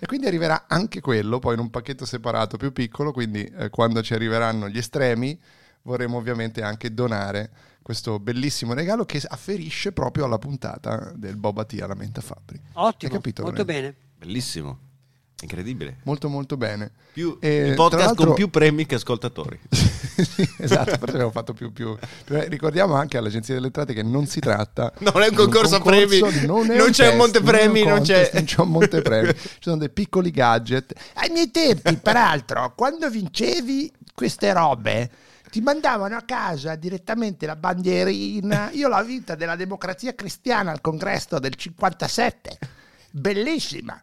E 0.00 0.06
quindi 0.06 0.26
arriverà 0.26 0.64
anche 0.66 1.00
quello, 1.00 1.38
poi 1.38 1.54
in 1.54 1.60
un 1.60 1.70
pacchetto 1.70 2.04
separato 2.06 2.56
più 2.56 2.72
piccolo, 2.72 3.12
quindi 3.12 3.44
eh, 3.44 3.68
quando 3.70 4.02
ci 4.02 4.14
arriveranno 4.14 4.68
gli 4.68 4.78
estremi 4.78 5.38
vorremo 5.82 6.16
ovviamente 6.16 6.62
anche 6.62 6.92
donare 6.92 7.50
questo 7.82 8.18
bellissimo 8.18 8.74
regalo 8.74 9.04
che 9.04 9.20
afferisce 9.26 9.92
proprio 9.92 10.24
alla 10.26 10.38
puntata 10.38 11.12
del 11.16 11.36
Boba 11.36 11.64
Tea 11.64 11.84
alla 11.84 11.94
Menta 11.94 12.20
Fabbri. 12.20 12.60
Ottimo, 12.74 13.10
Hai 13.12 13.16
capito, 13.18 13.42
molto 13.42 13.62
Lorenzo? 13.64 13.80
bene. 13.82 13.94
Bellissimo, 14.18 14.78
incredibile. 15.42 15.98
Molto 16.04 16.28
molto 16.28 16.56
bene. 16.56 16.90
Più, 17.12 17.36
E, 17.40 17.72
podcast 17.74 18.06
l'altro- 18.06 18.26
con 18.26 18.34
più 18.34 18.48
premi 18.50 18.86
che 18.86 18.96
ascoltatori. 18.96 19.58
Esatto, 20.58 20.96
forse 20.98 21.14
abbiamo 21.14 21.30
fatto 21.30 21.52
più, 21.52 21.72
più, 21.72 21.96
Ricordiamo 22.26 22.94
anche 22.94 23.16
all'Agenzia 23.18 23.54
delle 23.54 23.66
Entrate 23.66 23.92
che 23.92 24.02
non 24.02 24.26
si 24.26 24.40
tratta 24.40 24.92
Non 24.98 25.22
è 25.22 25.28
un 25.28 25.34
concorso 25.34 25.76
a 25.76 25.80
premi, 25.80 26.20
non, 26.44 26.66
non 26.66 26.86
un 26.86 26.90
c'è 26.90 27.04
un 27.04 27.10
test, 27.10 27.16
montepremi, 27.16 27.82
un 27.82 27.88
non 27.88 28.02
c'è- 28.02 28.14
contest, 28.14 28.34
non 28.34 28.44
c'è 28.44 28.60
un 28.60 28.68
montepremi. 28.68 29.34
Ci 29.36 29.58
sono 29.60 29.76
dei 29.76 29.90
piccoli 29.90 30.30
gadget. 30.30 30.92
Ai 31.14 31.30
miei 31.30 31.50
tempi, 31.50 31.96
peraltro, 31.96 32.74
quando 32.74 33.08
vincevi 33.10 33.92
queste 34.14 34.52
robe, 34.52 35.10
ti 35.50 35.60
mandavano 35.60 36.16
a 36.16 36.22
casa 36.22 36.76
direttamente 36.76 37.46
la 37.46 37.56
bandierina. 37.56 38.70
Io 38.72 38.88
l'ho 38.88 39.02
vinta 39.04 39.34
della 39.34 39.56
democrazia 39.56 40.14
cristiana 40.14 40.70
al 40.70 40.80
congresso 40.80 41.38
del 41.38 41.54
57. 41.54 42.58
Bellissima. 43.10 44.00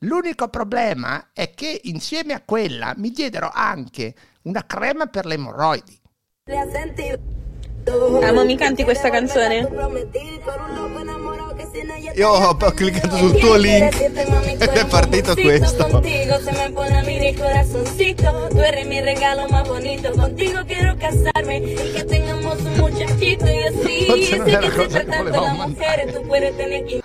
L'unico 0.00 0.48
problema 0.48 1.28
è 1.32 1.52
che 1.54 1.80
insieme 1.84 2.32
a 2.34 2.42
quella 2.44 2.92
mi 2.96 3.10
diedero 3.10 3.50
anche 3.52 4.14
una 4.42 4.64
crema 4.66 5.06
per 5.06 5.26
le 5.26 5.34
emorroidi. 5.34 6.00
Amo, 8.22 8.44
mi 8.44 8.56
canti 8.56 8.84
questa 8.84 9.10
canzone? 9.10 9.68
Io 12.14 12.28
ho, 12.28 12.56
ho 12.60 12.70
cliccato 12.72 13.16
sul 13.16 13.38
tuo 13.38 13.56
link 13.56 14.00
ed 14.00 14.60
è 14.68 14.86
partito 14.86 15.34
questo. 15.34 16.00
Muchachito. 22.82 23.46
Y 23.46 23.62
así, 23.62 24.06
Forse 24.06 24.36
non 24.36 24.46
sé 24.46 24.52
era 24.52 24.60
que 24.70 24.76
cosa 24.76 24.98
che 25.04 25.16
volevamo 25.16 25.74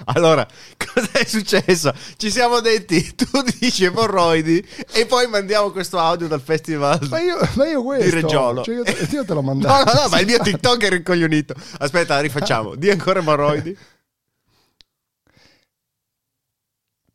Allora, 0.05 0.47
Cos'è 0.77 1.25
successo? 1.25 1.93
Ci 2.17 2.31
siamo 2.31 2.59
detti, 2.59 3.13
tu 3.15 3.41
dici 3.59 3.83
emorroidi 3.85 4.65
e 4.93 5.05
poi 5.05 5.27
mandiamo 5.27 5.71
questo 5.71 5.99
audio 5.99 6.27
dal 6.27 6.41
festival 6.41 6.99
Ma 7.09 7.19
io, 7.19 7.37
ma 7.55 7.67
io 7.67 7.83
questo, 7.83 8.05
di 8.05 8.21
Reggiolo. 8.21 8.63
cioè 8.63 8.75
io, 8.75 8.83
io 9.11 9.25
te 9.25 9.33
l'ho 9.33 9.41
No, 9.47 9.53
mandato. 9.53 9.93
no, 9.93 10.01
no, 10.03 10.07
ma 10.09 10.19
il 10.19 10.25
mio 10.25 10.39
TikTok 10.39 10.83
è 10.83 10.89
rincoglionito. 10.89 11.53
Aspetta, 11.79 12.19
rifacciamo. 12.19 12.75
Di 12.75 12.89
ancora 12.89 13.19
emorroidi. 13.19 13.77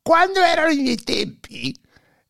Quando 0.02 0.40
erano 0.40 0.70
i 0.72 0.76
miei 0.78 0.96
tempi, 0.96 1.74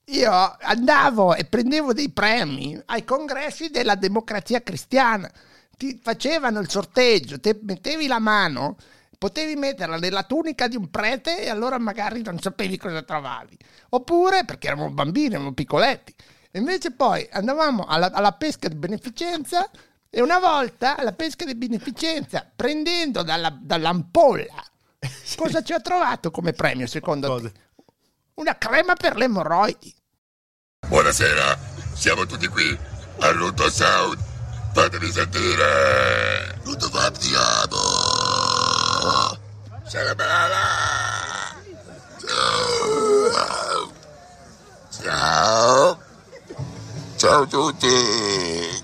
io 0.06 0.56
andavo 0.60 1.34
e 1.34 1.44
prendevo 1.44 1.92
dei 1.92 2.10
premi 2.10 2.78
ai 2.86 3.04
congressi 3.04 3.70
della 3.70 3.94
democrazia 3.94 4.62
cristiana. 4.62 5.30
Ti 5.76 6.00
facevano 6.02 6.60
il 6.60 6.70
sorteggio, 6.70 7.40
te 7.40 7.58
mettevi 7.62 8.06
la 8.06 8.18
mano, 8.18 8.76
potevi 9.18 9.56
metterla 9.56 9.96
nella 9.96 10.22
tunica 10.24 10.68
di 10.68 10.76
un 10.76 10.90
prete 10.90 11.42
e 11.42 11.48
allora 11.48 11.78
magari 11.78 12.22
non 12.22 12.38
sapevi 12.40 12.76
cosa 12.76 13.02
trovavi. 13.02 13.56
Oppure, 13.90 14.44
perché 14.44 14.68
eravamo 14.68 14.90
bambini, 14.90 15.28
eravamo 15.28 15.52
piccoletti. 15.52 16.14
Invece 16.52 16.92
poi 16.92 17.26
andavamo 17.30 17.84
alla, 17.84 18.10
alla 18.12 18.32
pesca 18.32 18.68
di 18.68 18.74
beneficenza 18.74 19.68
e 20.10 20.20
una 20.20 20.38
volta 20.38 20.96
alla 20.96 21.12
pesca 21.12 21.44
di 21.44 21.54
beneficenza, 21.54 22.46
prendendo 22.54 23.22
dalla- 23.22 23.56
dall'ampolla, 23.58 24.62
cosa 25.36 25.62
ci 25.62 25.72
ho 25.72 25.80
trovato 25.80 26.30
come 26.30 26.52
premio 26.52 26.86
secondo 26.86 27.28
Cosa? 27.28 27.50
te? 27.50 27.60
Una 28.34 28.56
crema 28.58 28.94
per 28.94 29.16
le 29.16 29.24
emorroidi. 29.24 29.94
Buonasera, 30.86 31.58
siamo 31.94 32.26
tutti 32.26 32.46
qui 32.48 32.76
a 33.20 33.30
Ruto 33.30 33.70
Sound. 33.70 34.31
Fatemi 34.72 35.10
sentire. 35.10 36.58
Ruto 36.64 36.88
Fabdiamo. 36.88 37.78
Cerebrala. 39.88 40.64
Ciao. 42.20 43.92
Ciao. 44.90 45.98
Ciao 47.16 47.42
a 47.42 47.46
tutti. 47.46 48.82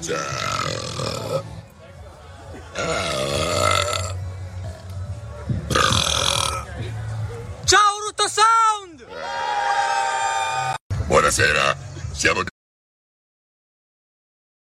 Ciao. 0.00 0.48
Ciao 7.64 7.98
Ruto 8.06 8.26
Sound! 8.28 9.04
Buonasera, 11.06 11.76
siamo 12.12 12.42